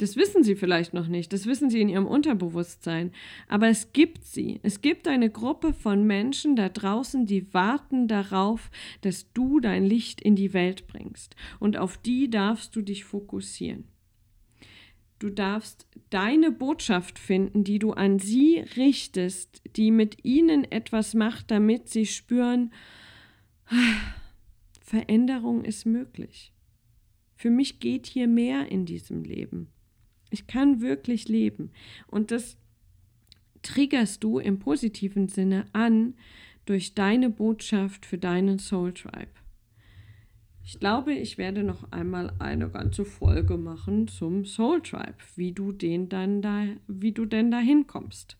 Das 0.00 0.16
wissen 0.16 0.42
sie 0.42 0.56
vielleicht 0.56 0.94
noch 0.94 1.08
nicht, 1.08 1.30
das 1.30 1.44
wissen 1.44 1.68
sie 1.68 1.82
in 1.82 1.90
ihrem 1.90 2.06
Unterbewusstsein, 2.06 3.12
aber 3.48 3.68
es 3.68 3.92
gibt 3.92 4.24
sie. 4.24 4.58
Es 4.62 4.80
gibt 4.80 5.06
eine 5.06 5.28
Gruppe 5.28 5.74
von 5.74 6.06
Menschen 6.06 6.56
da 6.56 6.70
draußen, 6.70 7.26
die 7.26 7.52
warten 7.52 8.08
darauf, 8.08 8.70
dass 9.02 9.30
du 9.34 9.60
dein 9.60 9.84
Licht 9.84 10.22
in 10.22 10.36
die 10.36 10.54
Welt 10.54 10.86
bringst. 10.86 11.36
Und 11.58 11.76
auf 11.76 11.98
die 11.98 12.30
darfst 12.30 12.74
du 12.74 12.80
dich 12.80 13.04
fokussieren. 13.04 13.88
Du 15.18 15.28
darfst 15.28 15.86
deine 16.08 16.50
Botschaft 16.50 17.18
finden, 17.18 17.62
die 17.62 17.78
du 17.78 17.92
an 17.92 18.18
sie 18.18 18.64
richtest, 18.78 19.60
die 19.76 19.90
mit 19.90 20.24
ihnen 20.24 20.64
etwas 20.64 21.12
macht, 21.12 21.50
damit 21.50 21.90
sie 21.90 22.06
spüren, 22.06 22.72
Veränderung 24.80 25.62
ist 25.62 25.84
möglich. 25.84 26.54
Für 27.36 27.50
mich 27.50 27.80
geht 27.80 28.06
hier 28.06 28.28
mehr 28.28 28.70
in 28.72 28.86
diesem 28.86 29.24
Leben. 29.24 29.68
Ich 30.30 30.46
kann 30.46 30.80
wirklich 30.80 31.28
leben. 31.28 31.70
Und 32.06 32.30
das 32.30 32.56
triggerst 33.62 34.24
du 34.24 34.38
im 34.38 34.58
positiven 34.58 35.28
Sinne 35.28 35.66
an 35.72 36.14
durch 36.64 36.94
deine 36.94 37.30
Botschaft 37.30 38.06
für 38.06 38.18
deinen 38.18 38.58
Soul 38.58 38.94
Tribe. 38.94 39.28
Ich 40.62 40.78
glaube, 40.78 41.12
ich 41.14 41.36
werde 41.36 41.64
noch 41.64 41.90
einmal 41.90 42.32
eine 42.38 42.68
ganze 42.68 43.04
Folge 43.04 43.56
machen 43.56 44.06
zum 44.06 44.44
Soul 44.44 44.82
Tribe, 44.82 45.16
wie 45.34 45.52
du 45.52 45.72
den 45.72 46.08
dann 46.08 46.42
da, 46.42 46.64
wie 46.86 47.12
du 47.12 47.24
denn 47.24 47.50
da 47.50 47.58
hinkommst. 47.58 48.36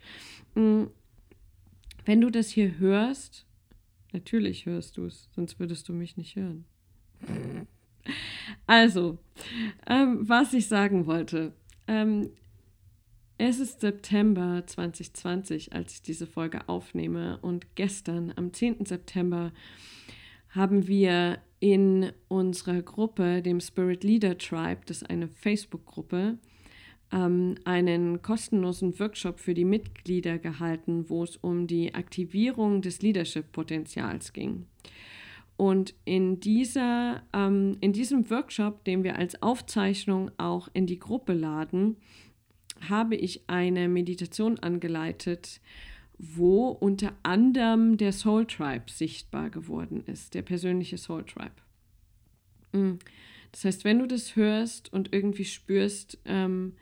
Mm, 0.54 0.84
wenn 2.04 2.20
du 2.20 2.30
das 2.30 2.50
hier 2.50 2.78
hörst, 2.78 3.46
natürlich 4.12 4.66
hörst 4.66 4.96
du 4.96 5.06
es, 5.06 5.28
sonst 5.34 5.58
würdest 5.58 5.88
du 5.88 5.92
mich 5.92 6.16
nicht 6.16 6.36
hören. 6.36 6.64
Also, 8.66 9.18
ähm, 9.86 10.28
was 10.28 10.52
ich 10.52 10.68
sagen 10.68 11.06
wollte. 11.06 11.52
Ähm, 11.90 12.30
es 13.36 13.58
ist 13.58 13.80
September 13.80 14.62
2020, 14.64 15.72
als 15.72 15.94
ich 15.94 16.02
diese 16.02 16.26
Folge 16.26 16.68
aufnehme. 16.68 17.38
Und 17.42 17.74
gestern, 17.74 18.32
am 18.36 18.52
10. 18.52 18.86
September, 18.86 19.52
haben 20.50 20.86
wir 20.86 21.38
in 21.58 22.12
unserer 22.28 22.80
Gruppe, 22.82 23.42
dem 23.42 23.60
Spirit 23.60 24.04
Leader 24.04 24.38
Tribe, 24.38 24.82
das 24.86 24.98
ist 25.02 25.10
eine 25.10 25.26
Facebook-Gruppe, 25.26 26.38
ähm, 27.12 27.56
einen 27.64 28.22
kostenlosen 28.22 28.98
Workshop 29.00 29.40
für 29.40 29.54
die 29.54 29.64
Mitglieder 29.64 30.38
gehalten, 30.38 31.06
wo 31.08 31.24
es 31.24 31.36
um 31.38 31.66
die 31.66 31.94
Aktivierung 31.94 32.82
des 32.82 33.02
Leadership-Potenzials 33.02 34.32
ging. 34.32 34.66
Und 35.60 35.92
in, 36.06 36.40
dieser, 36.40 37.22
ähm, 37.34 37.76
in 37.82 37.92
diesem 37.92 38.30
Workshop, 38.30 38.82
den 38.84 39.04
wir 39.04 39.16
als 39.16 39.42
Aufzeichnung 39.42 40.30
auch 40.38 40.70
in 40.72 40.86
die 40.86 40.98
Gruppe 40.98 41.34
laden, 41.34 41.98
habe 42.88 43.14
ich 43.14 43.42
eine 43.46 43.86
Meditation 43.86 44.58
angeleitet, 44.60 45.60
wo 46.16 46.68
unter 46.68 47.12
anderem 47.22 47.98
der 47.98 48.12
Soul 48.12 48.46
Tribe 48.46 48.90
sichtbar 48.90 49.50
geworden 49.50 50.02
ist, 50.06 50.32
der 50.32 50.40
persönliche 50.40 50.96
Soul 50.96 51.26
Tribe. 51.26 51.52
Mm. 52.72 52.98
Das 53.52 53.66
heißt, 53.66 53.84
wenn 53.84 53.98
du 53.98 54.06
das 54.06 54.36
hörst 54.36 54.90
und 54.94 55.12
irgendwie 55.12 55.44
spürst, 55.44 56.16
ähm, 56.24 56.72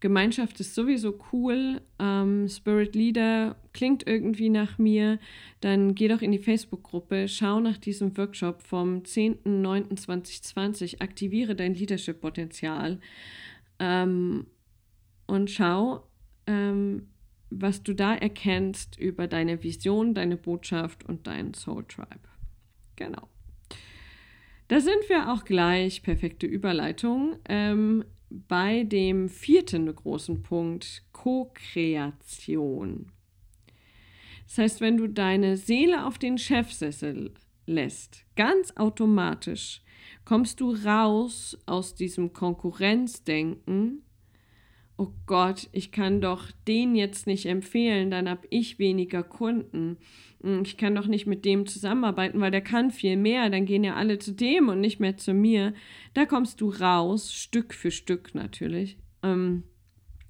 Gemeinschaft 0.00 0.60
ist 0.60 0.74
sowieso 0.74 1.18
cool, 1.32 1.80
ähm, 1.98 2.48
Spirit 2.48 2.94
Leader 2.94 3.56
klingt 3.72 4.06
irgendwie 4.06 4.50
nach 4.50 4.78
mir, 4.78 5.18
dann 5.60 5.94
geh 5.94 6.08
doch 6.08 6.20
in 6.20 6.32
die 6.32 6.38
Facebook-Gruppe, 6.38 7.28
schau 7.28 7.60
nach 7.60 7.78
diesem 7.78 8.16
Workshop 8.16 8.62
vom 8.62 8.98
10.09.2020, 8.98 11.00
aktiviere 11.00 11.54
dein 11.54 11.74
Leadership-Potenzial 11.74 13.00
ähm, 13.78 14.46
und 15.26 15.50
schau, 15.50 16.06
ähm, 16.46 17.08
was 17.48 17.82
du 17.82 17.94
da 17.94 18.14
erkennst 18.14 18.98
über 18.98 19.26
deine 19.26 19.62
Vision, 19.62 20.12
deine 20.12 20.36
Botschaft 20.36 21.04
und 21.04 21.26
deinen 21.26 21.54
Soul 21.54 21.86
Tribe. 21.86 22.28
Genau. 22.96 23.28
Da 24.68 24.80
sind 24.80 25.08
wir 25.08 25.32
auch 25.32 25.44
gleich, 25.44 26.02
perfekte 26.02 26.46
Überleitung, 26.46 27.36
ähm, 27.48 28.04
bei 28.30 28.84
dem 28.84 29.28
vierten 29.28 29.94
großen 29.94 30.42
Punkt, 30.42 31.04
Co-Kreation. 31.12 33.12
Das 34.46 34.58
heißt, 34.58 34.80
wenn 34.80 34.96
du 34.96 35.08
deine 35.08 35.56
Seele 35.56 36.06
auf 36.06 36.18
den 36.18 36.38
Chefsessel 36.38 37.34
lässt, 37.66 38.24
ganz 38.36 38.72
automatisch 38.76 39.82
kommst 40.24 40.60
du 40.60 40.72
raus 40.72 41.58
aus 41.66 41.94
diesem 41.94 42.32
Konkurrenzdenken 42.32 44.05
oh 44.98 45.12
Gott, 45.26 45.68
ich 45.72 45.92
kann 45.92 46.20
doch 46.20 46.50
den 46.66 46.94
jetzt 46.94 47.26
nicht 47.26 47.46
empfehlen, 47.46 48.10
dann 48.10 48.28
habe 48.28 48.46
ich 48.50 48.78
weniger 48.78 49.22
Kunden. 49.22 49.98
Hm, 50.42 50.62
ich 50.62 50.76
kann 50.76 50.94
doch 50.94 51.06
nicht 51.06 51.26
mit 51.26 51.44
dem 51.44 51.66
zusammenarbeiten, 51.66 52.40
weil 52.40 52.50
der 52.50 52.62
kann 52.62 52.90
viel 52.90 53.16
mehr, 53.16 53.50
dann 53.50 53.66
gehen 53.66 53.84
ja 53.84 53.94
alle 53.94 54.18
zu 54.18 54.32
dem 54.32 54.68
und 54.68 54.80
nicht 54.80 55.00
mehr 55.00 55.16
zu 55.16 55.34
mir. 55.34 55.74
Da 56.14 56.24
kommst 56.24 56.60
du 56.60 56.70
raus, 56.70 57.32
Stück 57.32 57.74
für 57.74 57.90
Stück 57.90 58.34
natürlich, 58.34 58.98
ähm, 59.22 59.64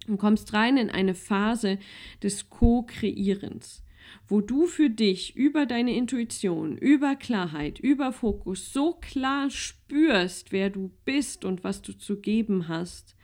und 0.08 0.18
kommst 0.18 0.52
rein 0.52 0.76
in 0.76 0.90
eine 0.90 1.14
Phase 1.14 1.78
des 2.22 2.50
Co-Kreierens 2.50 3.82
wo 4.28 4.40
du 4.40 4.66
für 4.66 4.90
dich 4.90 5.36
über 5.36 5.66
deine 5.66 5.94
Intuition, 5.94 6.76
über 6.76 7.16
Klarheit, 7.16 7.78
über 7.78 8.12
Fokus 8.12 8.72
so 8.72 8.94
klar 8.94 9.50
spürst, 9.50 10.52
wer 10.52 10.70
du 10.70 10.90
bist 11.04 11.44
und 11.44 11.64
was 11.64 11.82
du 11.82 11.92
zu 11.92 12.20
geben 12.20 12.68
hast, 12.68 13.15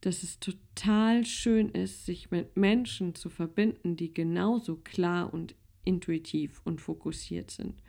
dass 0.00 0.22
es 0.22 0.38
total 0.38 1.24
schön 1.24 1.68
ist, 1.70 2.06
sich 2.06 2.30
mit 2.30 2.56
Menschen 2.56 3.14
zu 3.14 3.28
verbinden, 3.28 3.96
die 3.96 4.12
genauso 4.12 4.76
klar 4.76 5.32
und 5.32 5.54
intuitiv 5.84 6.60
und 6.64 6.80
fokussiert 6.80 7.50
sind. 7.50 7.82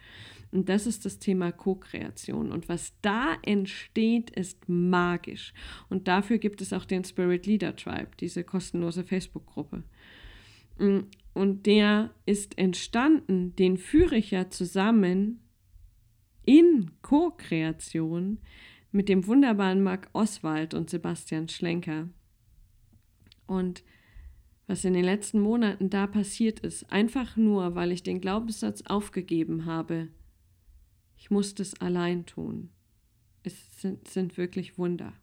Und 0.52 0.70
das 0.70 0.88
ist 0.88 1.06
das 1.06 1.20
Thema 1.20 1.52
Co-Kreation. 1.52 2.52
Und 2.52 2.70
was 2.70 2.94
da 3.02 3.36
entsteht, 3.42 4.30
ist 4.30 4.70
magisch. 4.70 5.54
Und 5.90 6.08
dafür 6.08 6.38
gibt 6.38 6.62
es 6.62 6.72
auch 6.72 6.86
den 6.86 7.04
Spirit 7.04 7.46
Leader 7.46 7.76
Tribe, 7.76 8.12
diese 8.20 8.44
kostenlose 8.44 9.04
Facebook-Gruppe. 9.04 9.84
Mm, 10.78 11.00
und 11.34 11.66
der 11.66 12.12
ist 12.26 12.58
entstanden, 12.58 13.56
den 13.56 13.78
führe 13.78 14.16
ich 14.16 14.32
ja 14.32 14.50
zusammen 14.50 15.42
in 16.46 16.92
Co-Kreation 17.02 18.40
mit 18.92 19.10
dem 19.10 19.28
wunderbaren 19.28 19.84
Marc 19.84 20.10
Oswald 20.14 20.74
und 20.74 20.90
Sebastian 20.90 21.50
Schlenker. 21.50 22.10
Und 23.46 23.84
was 24.68 24.84
in 24.84 24.94
den 24.94 25.06
letzten 25.06 25.40
Monaten 25.40 25.90
da 25.90 26.08
passiert 26.08 26.60
ist, 26.60 26.92
einfach 26.92 27.38
nur, 27.38 27.76
weil 27.76 27.92
ich 27.92 28.04
den 28.04 28.20
Glaubenssatz 28.20 28.82
aufgegeben 28.84 29.66
habe, 29.66 30.10
ich 31.18 31.32
muss 31.32 31.56
das 31.56 31.80
allein 31.82 32.26
tun. 32.26 32.70
Es 33.44 33.82
sind, 33.82 34.08
sind 34.08 34.38
wirklich 34.38 34.78
Wunder. 34.78 35.14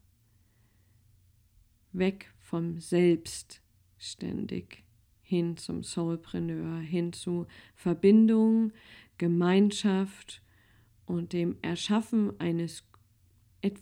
Weg 1.93 2.33
vom 2.41 2.81
Selbstständig 2.81 4.85
hin 5.21 5.57
zum 5.57 5.83
Soulpreneur, 5.83 6.81
hin 6.81 7.13
zu 7.13 7.47
Verbindung, 7.75 8.73
Gemeinschaft 9.19 10.43
und 11.07 11.33
dem 11.33 11.57
Erschaffen 11.63 12.39
eines 12.41 12.85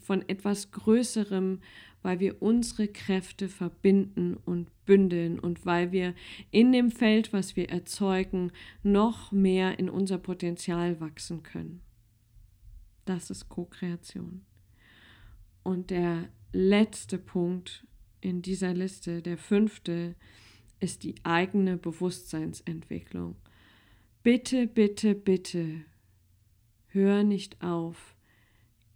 von 0.04 0.28
etwas 0.28 0.70
Größerem, 0.70 1.60
weil 2.02 2.20
wir 2.20 2.42
unsere 2.42 2.88
Kräfte 2.88 3.48
verbinden 3.48 4.36
und 4.44 4.70
bündeln 4.84 5.38
und 5.38 5.64
weil 5.64 5.92
wir 5.92 6.14
in 6.50 6.72
dem 6.72 6.90
Feld, 6.90 7.32
was 7.32 7.56
wir 7.56 7.70
erzeugen, 7.70 8.52
noch 8.82 9.32
mehr 9.32 9.78
in 9.78 9.88
unser 9.88 10.18
Potenzial 10.18 11.00
wachsen 11.00 11.42
können. 11.42 11.80
Das 13.04 13.30
ist 13.30 13.48
Co-Kreation. 13.48 14.42
Und 15.62 15.90
der 15.90 16.28
letzte 16.52 17.18
Punkt 17.18 17.86
in 18.20 18.42
dieser 18.42 18.74
Liste, 18.74 19.22
der 19.22 19.38
fünfte, 19.38 20.14
ist 20.80 21.04
die 21.04 21.14
eigene 21.22 21.76
Bewusstseinsentwicklung. 21.76 23.36
Bitte, 24.22 24.66
bitte, 24.66 25.14
bitte, 25.14 25.84
hör 26.88 27.22
nicht 27.22 27.62
auf, 27.62 28.16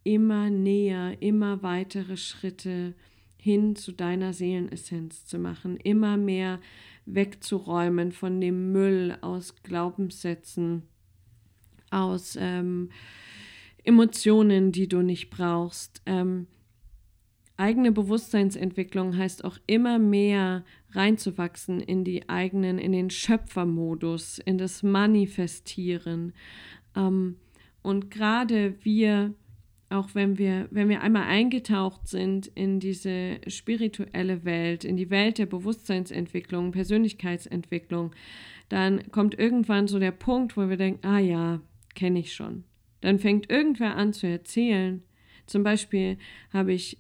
immer 0.07 0.51
näher, 0.51 1.21
immer 1.21 1.65
weitere 1.65 2.17
Schritte 2.17 2.95
hin 3.37 3.75
zu 3.75 3.91
deiner 3.91 4.33
Seelenessenz 4.33 5.27
zu 5.27 5.39
machen, 5.39 5.77
immer 5.79 6.17
mehr 6.17 6.61
wegzuräumen 7.07 8.13
von 8.13 8.41
dem 8.41 8.71
Müll 8.71 9.19
aus 9.21 9.57
Glaubenssätzen, 9.65 10.83
aus 11.91 12.39
ähm, 12.41 12.91
Emotionen, 13.83 14.71
die 14.71 14.89
du 14.89 15.03
nicht 15.03 15.29
brauchst. 15.31 16.03
Ähm, 16.07 16.47
eigene 17.57 17.91
Bewusstseinsentwicklung 17.91 19.17
heißt 19.17 19.45
auch 19.45 19.59
immer 19.67 19.99
mehr 19.99 20.65
reinzuwachsen 20.93 21.81
in 21.81 22.05
die 22.05 22.29
eigenen, 22.29 22.79
in 22.79 22.93
den 22.93 23.11
Schöpfermodus, 23.11 24.39
in 24.39 24.57
das 24.57 24.85
Manifestieren. 24.85 26.33
Ähm, 26.95 27.39
und 27.83 28.11
gerade 28.11 28.75
wir, 28.83 29.35
auch 29.89 30.15
wenn 30.15 30.39
wir, 30.39 30.67
wenn 30.71 30.89
wir 30.89 31.01
einmal 31.01 31.25
eingetaucht 31.25 32.09
sind 32.09 32.49
in 32.49 32.81
diese 32.81 33.41
spirituelle 33.47 34.45
Welt, 34.45 34.85
in 34.85 34.97
die 34.97 35.11
Welt 35.11 35.39
der 35.39 35.47
Bewusstseinsentwicklung, 35.47 36.73
Persönlichkeitsentwicklung, 36.73 38.13
dann 38.69 39.11
kommt 39.13 39.39
irgendwann 39.39 39.87
so 39.87 39.99
der 39.99 40.11
Punkt, 40.11 40.57
wo 40.57 40.69
wir 40.69 40.77
denken, 40.77 41.07
ah 41.07 41.21
ja, 41.21 41.61
kenne 41.95 42.19
ich 42.19 42.35
schon. 42.35 42.65
Dann 43.01 43.21
fängt 43.21 43.49
irgendwer 43.49 43.97
an 43.97 44.13
zu 44.13 44.27
erzählen. 44.27 45.03
Zum 45.47 45.63
Beispiel 45.63 46.19
habe 46.53 46.73
ich, 46.73 46.99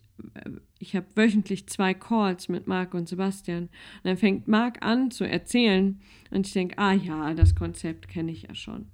ich 0.79 0.94
habe 0.94 1.07
wöchentlich 1.16 1.66
zwei 1.66 1.92
Calls 1.92 2.49
mit 2.49 2.68
Marc 2.68 2.94
und 2.94 3.09
Sebastian. 3.09 3.64
Und 3.64 4.05
dann 4.05 4.16
fängt 4.16 4.46
Marc 4.46 4.85
an 4.85 5.11
zu 5.11 5.25
erzählen 5.25 6.01
und 6.31 6.46
ich 6.46 6.53
denke, 6.53 6.79
ah 6.79 6.92
ja, 6.92 7.35
das 7.35 7.57
Konzept 7.57 8.07
kenne 8.07 8.31
ich 8.31 8.42
ja 8.42 8.55
schon. 8.55 8.87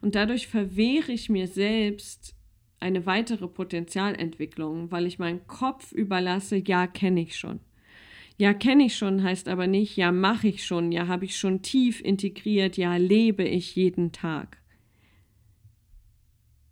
Und 0.00 0.14
dadurch 0.14 0.48
verwehre 0.48 1.12
ich 1.12 1.28
mir 1.28 1.46
selbst 1.46 2.37
eine 2.80 3.06
weitere 3.06 3.48
Potenzialentwicklung, 3.48 4.90
weil 4.90 5.06
ich 5.06 5.18
meinen 5.18 5.46
Kopf 5.46 5.92
überlasse, 5.92 6.56
ja, 6.56 6.86
kenne 6.86 7.22
ich 7.22 7.36
schon. 7.36 7.60
Ja, 8.36 8.54
kenne 8.54 8.84
ich 8.84 8.96
schon 8.96 9.24
heißt 9.24 9.48
aber 9.48 9.66
nicht, 9.66 9.96
ja, 9.96 10.12
mache 10.12 10.46
ich 10.46 10.64
schon, 10.64 10.92
ja, 10.92 11.08
habe 11.08 11.24
ich 11.24 11.36
schon 11.36 11.60
tief 11.62 12.00
integriert, 12.00 12.76
ja, 12.76 12.96
lebe 12.96 13.42
ich 13.42 13.74
jeden 13.74 14.12
Tag. 14.12 14.58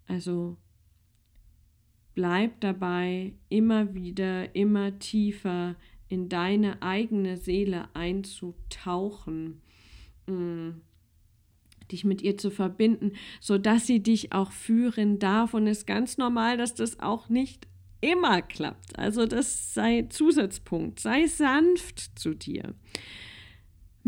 Also 0.06 0.56
bleib 2.14 2.60
dabei, 2.60 3.34
immer 3.48 3.94
wieder, 3.94 4.54
immer 4.54 4.98
tiefer 5.00 5.74
in 6.08 6.28
deine 6.28 6.82
eigene 6.82 7.36
Seele 7.36 7.88
einzutauchen, 7.94 9.60
mm, 10.26 10.70
dich 11.92 12.04
mit 12.04 12.22
ihr 12.22 12.36
zu 12.36 12.50
verbinden, 12.50 13.12
sodass 13.40 13.86
sie 13.86 14.00
dich 14.00 14.32
auch 14.32 14.52
führen 14.52 15.18
darf. 15.18 15.54
Und 15.54 15.66
es 15.66 15.78
ist 15.78 15.86
ganz 15.86 16.18
normal, 16.18 16.56
dass 16.56 16.74
das 16.74 17.00
auch 17.00 17.28
nicht 17.28 17.66
immer 18.00 18.42
klappt. 18.42 18.98
Also 18.98 19.26
das 19.26 19.74
sei 19.74 20.06
Zusatzpunkt. 20.08 21.00
Sei 21.00 21.26
sanft 21.26 22.18
zu 22.18 22.34
dir. 22.34 22.74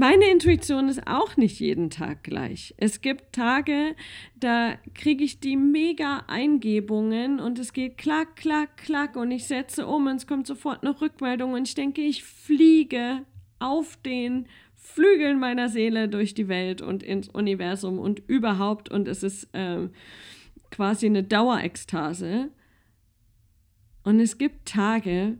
Meine 0.00 0.30
Intuition 0.30 0.88
ist 0.88 1.08
auch 1.08 1.36
nicht 1.36 1.58
jeden 1.58 1.90
Tag 1.90 2.22
gleich. 2.22 2.72
Es 2.76 3.00
gibt 3.00 3.32
Tage, 3.32 3.96
da 4.36 4.78
kriege 4.94 5.24
ich 5.24 5.40
die 5.40 5.56
mega 5.56 6.22
Eingebungen 6.28 7.40
und 7.40 7.58
es 7.58 7.72
geht 7.72 7.98
klack, 7.98 8.36
klack, 8.36 8.76
klack 8.76 9.16
und 9.16 9.32
ich 9.32 9.48
setze 9.48 9.88
um 9.88 10.06
und 10.06 10.14
es 10.14 10.28
kommt 10.28 10.46
sofort 10.46 10.84
eine 10.84 11.00
Rückmeldung 11.00 11.54
und 11.54 11.66
ich 11.66 11.74
denke, 11.74 12.00
ich 12.00 12.22
fliege 12.22 13.24
auf 13.58 13.96
den 14.06 14.46
Flügeln 14.98 15.38
meiner 15.38 15.68
Seele 15.68 16.08
durch 16.08 16.34
die 16.34 16.48
Welt 16.48 16.82
und 16.82 17.04
ins 17.04 17.28
Universum 17.28 18.00
und 18.00 18.18
überhaupt 18.26 18.88
und 18.88 19.06
es 19.06 19.22
ist 19.22 19.44
äh, 19.54 19.88
quasi 20.72 21.06
eine 21.06 21.22
Dauerekstase. 21.22 22.50
Und 24.02 24.18
es 24.18 24.38
gibt 24.38 24.66
Tage, 24.66 25.38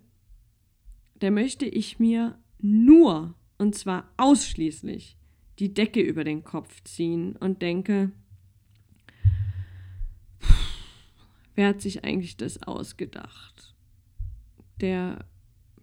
da 1.17 1.33
möchte 1.33 1.67
ich 1.67 1.99
mir 1.99 2.39
nur 2.61 3.35
und 3.59 3.75
zwar 3.75 4.09
ausschließlich 4.17 5.17
die 5.59 5.75
Decke 5.75 6.03
über 6.03 6.23
den 6.23 6.45
Kopf 6.45 6.81
ziehen 6.85 7.35
und 7.35 7.61
denke, 7.61 8.13
wer 11.57 11.67
hat 11.67 11.81
sich 11.81 12.05
eigentlich 12.05 12.37
das 12.37 12.63
ausgedacht? 12.63 13.75
Der 14.81 15.25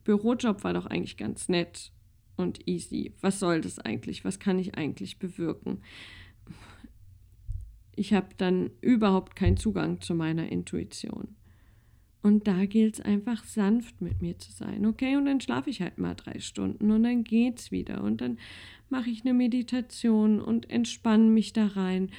Bürojob 0.06 0.64
war 0.64 0.74
doch 0.74 0.86
eigentlich 0.86 1.18
ganz 1.18 1.50
nett 1.50 1.92
und 2.38 2.68
easy. 2.68 3.14
Was 3.22 3.40
soll 3.40 3.62
das 3.62 3.80
eigentlich? 3.80 4.26
Was 4.26 4.40
kann 4.40 4.60
ich 4.60 4.76
eigentlich 4.76 5.20
bewirken? 5.20 5.82
Ich 7.96 8.14
habe 8.14 8.30
dann 8.38 8.72
überhaupt 8.82 9.36
keinen 9.36 9.58
Zugang 9.58 10.02
zu 10.02 10.16
meiner 10.16 10.52
Intuition. 10.52 11.36
Und 12.22 12.48
da 12.48 12.66
gilt 12.66 12.96
es 12.96 13.02
einfach 13.02 13.44
sanft 13.44 14.02
mit 14.02 14.24
mir 14.24 14.40
zu 14.40 14.52
sein, 14.52 14.88
okay? 14.88 15.16
Und 15.16 15.26
dann 15.26 15.40
schlafe 15.40 15.70
ich 15.70 15.82
halt 15.82 16.00
mal 16.00 16.16
drei 16.16 16.40
Stunden 16.40 16.90
und 16.90 17.04
dann 17.04 17.24
geht's 17.24 17.70
wieder. 17.70 18.04
Und 18.04 18.20
dann 18.20 18.40
mache 18.90 19.12
ich 19.12 19.22
eine 19.22 19.36
Meditation 19.36 20.42
und 20.42 20.70
entspanne 20.72 21.30
mich 21.30 21.54
da 21.54 21.68
rein. 21.68 22.10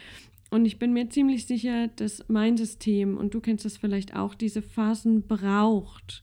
Und 0.51 0.65
ich 0.65 0.79
bin 0.79 0.93
mir 0.93 1.11
ziemlich 1.11 1.47
sicher, 1.47 1.89
dass 1.89 2.25
mein 2.29 2.57
System, 2.57 3.17
und 3.17 3.35
du 3.35 3.41
kennst 3.41 3.65
das 3.65 3.79
vielleicht 3.79 4.15
auch, 4.15 4.37
diese 4.37 4.63
Phasen 4.63 5.27
braucht. 5.27 6.23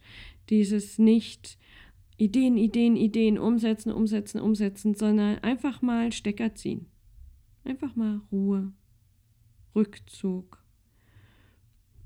Dieses 0.49 0.97
nicht 0.97 1.57
Ideen, 2.23 2.57
Ideen, 2.57 2.95
Ideen 2.95 3.37
umsetzen, 3.37 3.91
umsetzen, 3.91 4.39
umsetzen, 4.39 4.93
sondern 4.95 5.39
einfach 5.39 5.81
mal 5.81 6.11
Stecker 6.11 6.55
ziehen. 6.55 6.87
Einfach 7.63 7.95
mal 7.95 8.21
Ruhe, 8.31 8.73
Rückzug 9.75 10.63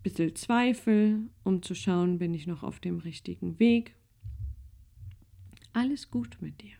bisschen 0.08 0.36
Zweifel, 0.36 1.30
um 1.44 1.62
zu 1.62 1.76
schauen, 1.76 2.18
bin 2.18 2.34
ich 2.34 2.48
noch 2.48 2.64
auf 2.64 2.80
dem 2.80 3.00
richtigen 3.00 3.60
Weg. 3.60 3.94
Alles 5.74 6.10
gut 6.10 6.38
mit 6.40 6.62
dir. 6.62 6.78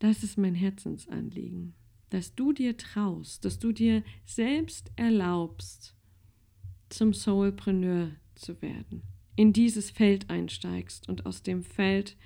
Das 0.00 0.22
ist 0.22 0.36
mein 0.36 0.54
Herzensanliegen, 0.54 1.74
dass 2.10 2.34
du 2.34 2.52
dir 2.52 2.76
traust, 2.76 3.46
dass 3.46 3.58
du 3.58 3.72
dir 3.72 4.04
selbst 4.26 4.92
erlaubst, 4.96 5.96
zum 6.90 7.14
Soulpreneur 7.14 8.10
zu 8.34 8.60
werden, 8.60 9.02
in 9.38 9.52
dieses 9.52 9.90
Feld 9.92 10.30
einsteigst 10.30 11.08
und 11.08 11.24
aus 11.24 11.44
dem 11.44 11.62
Feld 11.62 12.16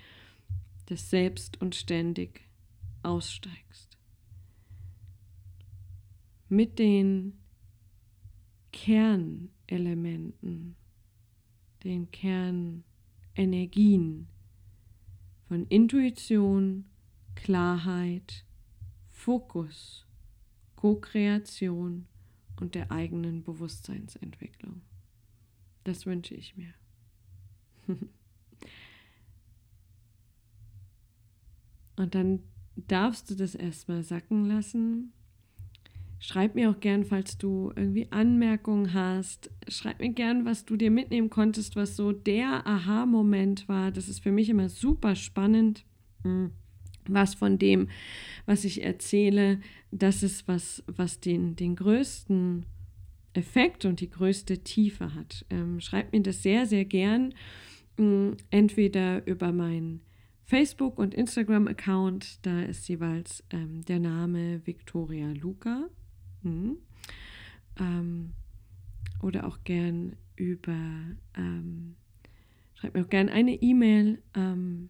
des 0.89 1.11
Selbst 1.11 1.61
und 1.61 1.75
ständig 1.75 2.41
aussteigst 3.03 3.99
mit 6.49 6.79
den 6.79 7.37
Kernelementen, 8.71 10.75
den 11.83 12.09
Kernenergien 12.09 14.27
von 15.47 15.67
Intuition, 15.67 16.85
Klarheit, 17.35 18.43
Fokus, 19.11 20.07
Co-Kreation 20.75 22.07
und 22.59 22.73
der 22.73 22.89
eigenen 22.89 23.43
Bewusstseinsentwicklung. 23.43 24.81
Das 25.83 26.07
wünsche 26.07 26.33
ich 26.33 26.57
mir. 26.57 26.73
und 31.95 32.15
dann 32.15 32.43
darfst 32.75 33.29
du 33.29 33.35
das 33.35 33.55
erstmal 33.55 34.03
sacken 34.03 34.45
lassen 34.45 35.13
Schreib 36.25 36.55
mir 36.55 36.69
auch 36.69 36.79
gern, 36.79 37.03
falls 37.03 37.37
du 37.37 37.73
irgendwie 37.75 38.09
Anmerkungen 38.09 38.93
hast. 38.93 39.51
Schreib 39.67 39.99
mir 39.99 40.13
gern, 40.13 40.45
was 40.45 40.63
du 40.63 40.77
dir 40.77 40.89
mitnehmen 40.89 41.29
konntest, 41.29 41.75
was 41.75 41.97
so 41.97 42.13
der 42.13 42.65
Aha-Moment 42.65 43.67
war. 43.67 43.91
Das 43.91 44.07
ist 44.07 44.23
für 44.23 44.31
mich 44.31 44.47
immer 44.47 44.69
super 44.69 45.17
spannend. 45.17 45.83
Hm, 46.23 46.51
was 47.09 47.35
von 47.35 47.59
dem, 47.59 47.89
was 48.45 48.63
ich 48.63 48.85
erzähle, 48.85 49.59
das 49.91 50.23
ist 50.23 50.47
was, 50.47 50.81
was 50.87 51.19
den, 51.19 51.57
den 51.57 51.75
größten 51.75 52.65
Effekt 53.33 53.83
und 53.83 53.99
die 53.99 54.09
größte 54.09 54.59
Tiefe 54.59 55.13
hat. 55.15 55.45
Ähm, 55.49 55.81
schreib 55.81 56.13
mir 56.13 56.21
das 56.21 56.41
sehr, 56.41 56.65
sehr 56.65 56.85
gern. 56.85 57.33
Entweder 58.49 59.25
über 59.27 59.51
meinen 59.51 60.01
Facebook- 60.45 60.97
und 60.97 61.13
Instagram-Account, 61.13 62.45
da 62.45 62.63
ist 62.63 62.87
jeweils 62.87 63.43
ähm, 63.51 63.85
der 63.85 63.99
Name 63.99 64.65
Victoria 64.65 65.31
Luca 65.31 65.89
Mhm. 66.43 66.77
Ähm, 67.79 68.33
oder 69.21 69.47
auch 69.47 69.63
gern 69.63 70.15
über, 70.35 70.77
ähm, 71.35 71.95
schreib 72.75 72.93
mir 72.93 73.03
auch 73.03 73.09
gern 73.09 73.29
eine 73.29 73.59
E-Mail 73.61 74.21
ähm, 74.35 74.89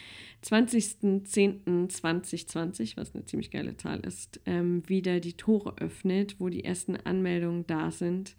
20.10.2020, 0.45 2.97
was 2.97 3.15
eine 3.15 3.25
ziemlich 3.25 3.51
geile 3.51 3.77
Zahl 3.77 4.01
ist, 4.01 4.41
ähm, 4.47 4.83
wieder 4.89 5.21
die 5.21 5.35
Tore 5.35 5.77
öffnet, 5.79 6.37
wo 6.39 6.49
die 6.49 6.65
ersten 6.65 6.97
Anmeldungen 6.97 7.67
da 7.67 7.91
sind 7.91 8.37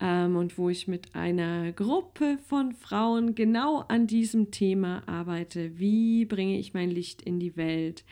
ähm, 0.00 0.36
und 0.36 0.58
wo 0.58 0.68
ich 0.68 0.88
mit 0.88 1.14
einer 1.14 1.72
Gruppe 1.72 2.38
von 2.46 2.72
Frauen 2.72 3.34
genau 3.34 3.80
an 3.88 4.06
diesem 4.06 4.50
Thema 4.50 5.02
arbeite. 5.06 5.78
Wie 5.78 6.24
bringe 6.24 6.58
ich 6.58 6.74
mein 6.74 6.90
Licht 6.90 7.22
in 7.22 7.40
die 7.40 7.56
Welt? 7.56 8.04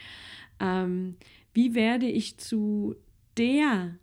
Ähm, 0.61 1.16
wie 1.53 1.74
werde 1.74 2.07
ich 2.07 2.38
zu 2.38 2.95
der, 3.36 3.97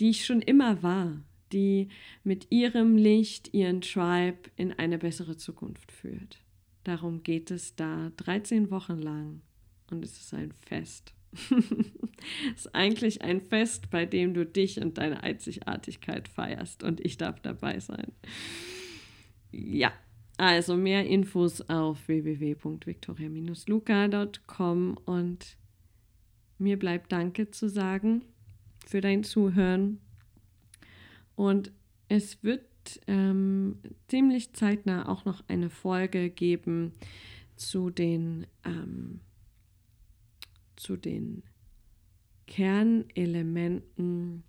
die 0.00 0.10
ich 0.10 0.24
schon 0.24 0.42
immer 0.42 0.82
war, 0.82 1.22
die 1.52 1.88
mit 2.24 2.48
ihrem 2.50 2.96
Licht 2.96 3.54
ihren 3.54 3.80
Tribe 3.80 4.50
in 4.56 4.72
eine 4.72 4.98
bessere 4.98 5.36
Zukunft 5.36 5.92
führt? 5.92 6.38
Darum 6.84 7.22
geht 7.22 7.50
es 7.50 7.76
da 7.76 8.10
13 8.16 8.70
Wochen 8.70 8.98
lang 8.98 9.42
und 9.90 10.04
es 10.04 10.18
ist 10.18 10.34
ein 10.34 10.52
Fest. 10.52 11.14
es 12.54 12.64
ist 12.64 12.74
eigentlich 12.74 13.22
ein 13.22 13.40
Fest, 13.40 13.90
bei 13.90 14.06
dem 14.06 14.34
du 14.34 14.46
dich 14.46 14.80
und 14.80 14.98
deine 14.98 15.22
Einzigartigkeit 15.22 16.28
feierst 16.28 16.82
und 16.82 17.04
ich 17.04 17.18
darf 17.18 17.40
dabei 17.40 17.80
sein. 17.80 18.12
Ja, 19.50 19.92
also 20.38 20.76
mehr 20.76 21.06
Infos 21.06 21.68
auf 21.68 22.06
www.victoria-luca.com 22.06 24.98
und 25.04 25.56
mir 26.58 26.78
bleibt 26.78 27.10
Danke 27.12 27.50
zu 27.50 27.68
sagen 27.68 28.22
für 28.86 29.00
dein 29.00 29.24
Zuhören. 29.24 30.00
Und 31.34 31.72
es 32.08 32.42
wird 32.42 32.64
ähm, 33.06 33.78
ziemlich 34.08 34.52
zeitnah 34.52 35.08
auch 35.08 35.24
noch 35.24 35.42
eine 35.48 35.70
Folge 35.70 36.30
geben 36.30 36.92
zu 37.56 37.90
den 37.90 38.46
ähm, 38.64 39.20
zu 40.76 40.96
den 40.96 41.42
Kernelementen 42.46 44.44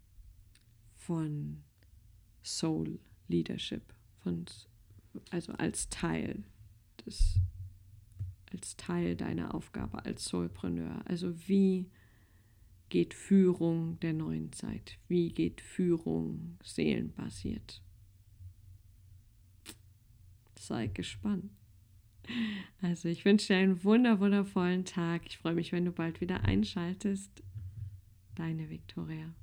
von 0.96 1.64
Soul 2.44 3.00
Leadership, 3.28 3.84
von, 4.24 4.46
also 5.32 5.54
als 5.54 5.90
Teil 5.90 6.44
des, 7.06 7.40
als 8.52 8.78
Teil 8.78 9.16
deiner 9.16 9.54
Aufgabe 9.54 10.06
als 10.06 10.26
Soulpreneur. 10.26 11.02
Also 11.06 11.48
wie 11.48 11.90
geht 12.90 13.14
Führung 13.14 14.00
der 14.00 14.14
neuen 14.14 14.52
Zeit? 14.52 14.98
Wie 15.08 15.30
geht 15.30 15.62
Führung 15.62 16.58
seelenbasiert? 16.64 17.82
Sei 20.70 20.86
gespannt. 20.86 21.50
Also 22.80 23.10
ich 23.10 23.26
wünsche 23.26 23.48
dir 23.48 23.58
einen 23.58 23.84
wunder 23.84 24.20
wundervollen 24.20 24.86
Tag. 24.86 25.24
Ich 25.26 25.40
freue 25.40 25.56
mich, 25.56 25.72
wenn 25.72 25.84
du 25.84 25.92
bald 25.92 26.22
wieder 26.22 26.46
einschaltest. 26.46 27.44
Deine 28.36 28.70
Viktoria. 28.70 29.34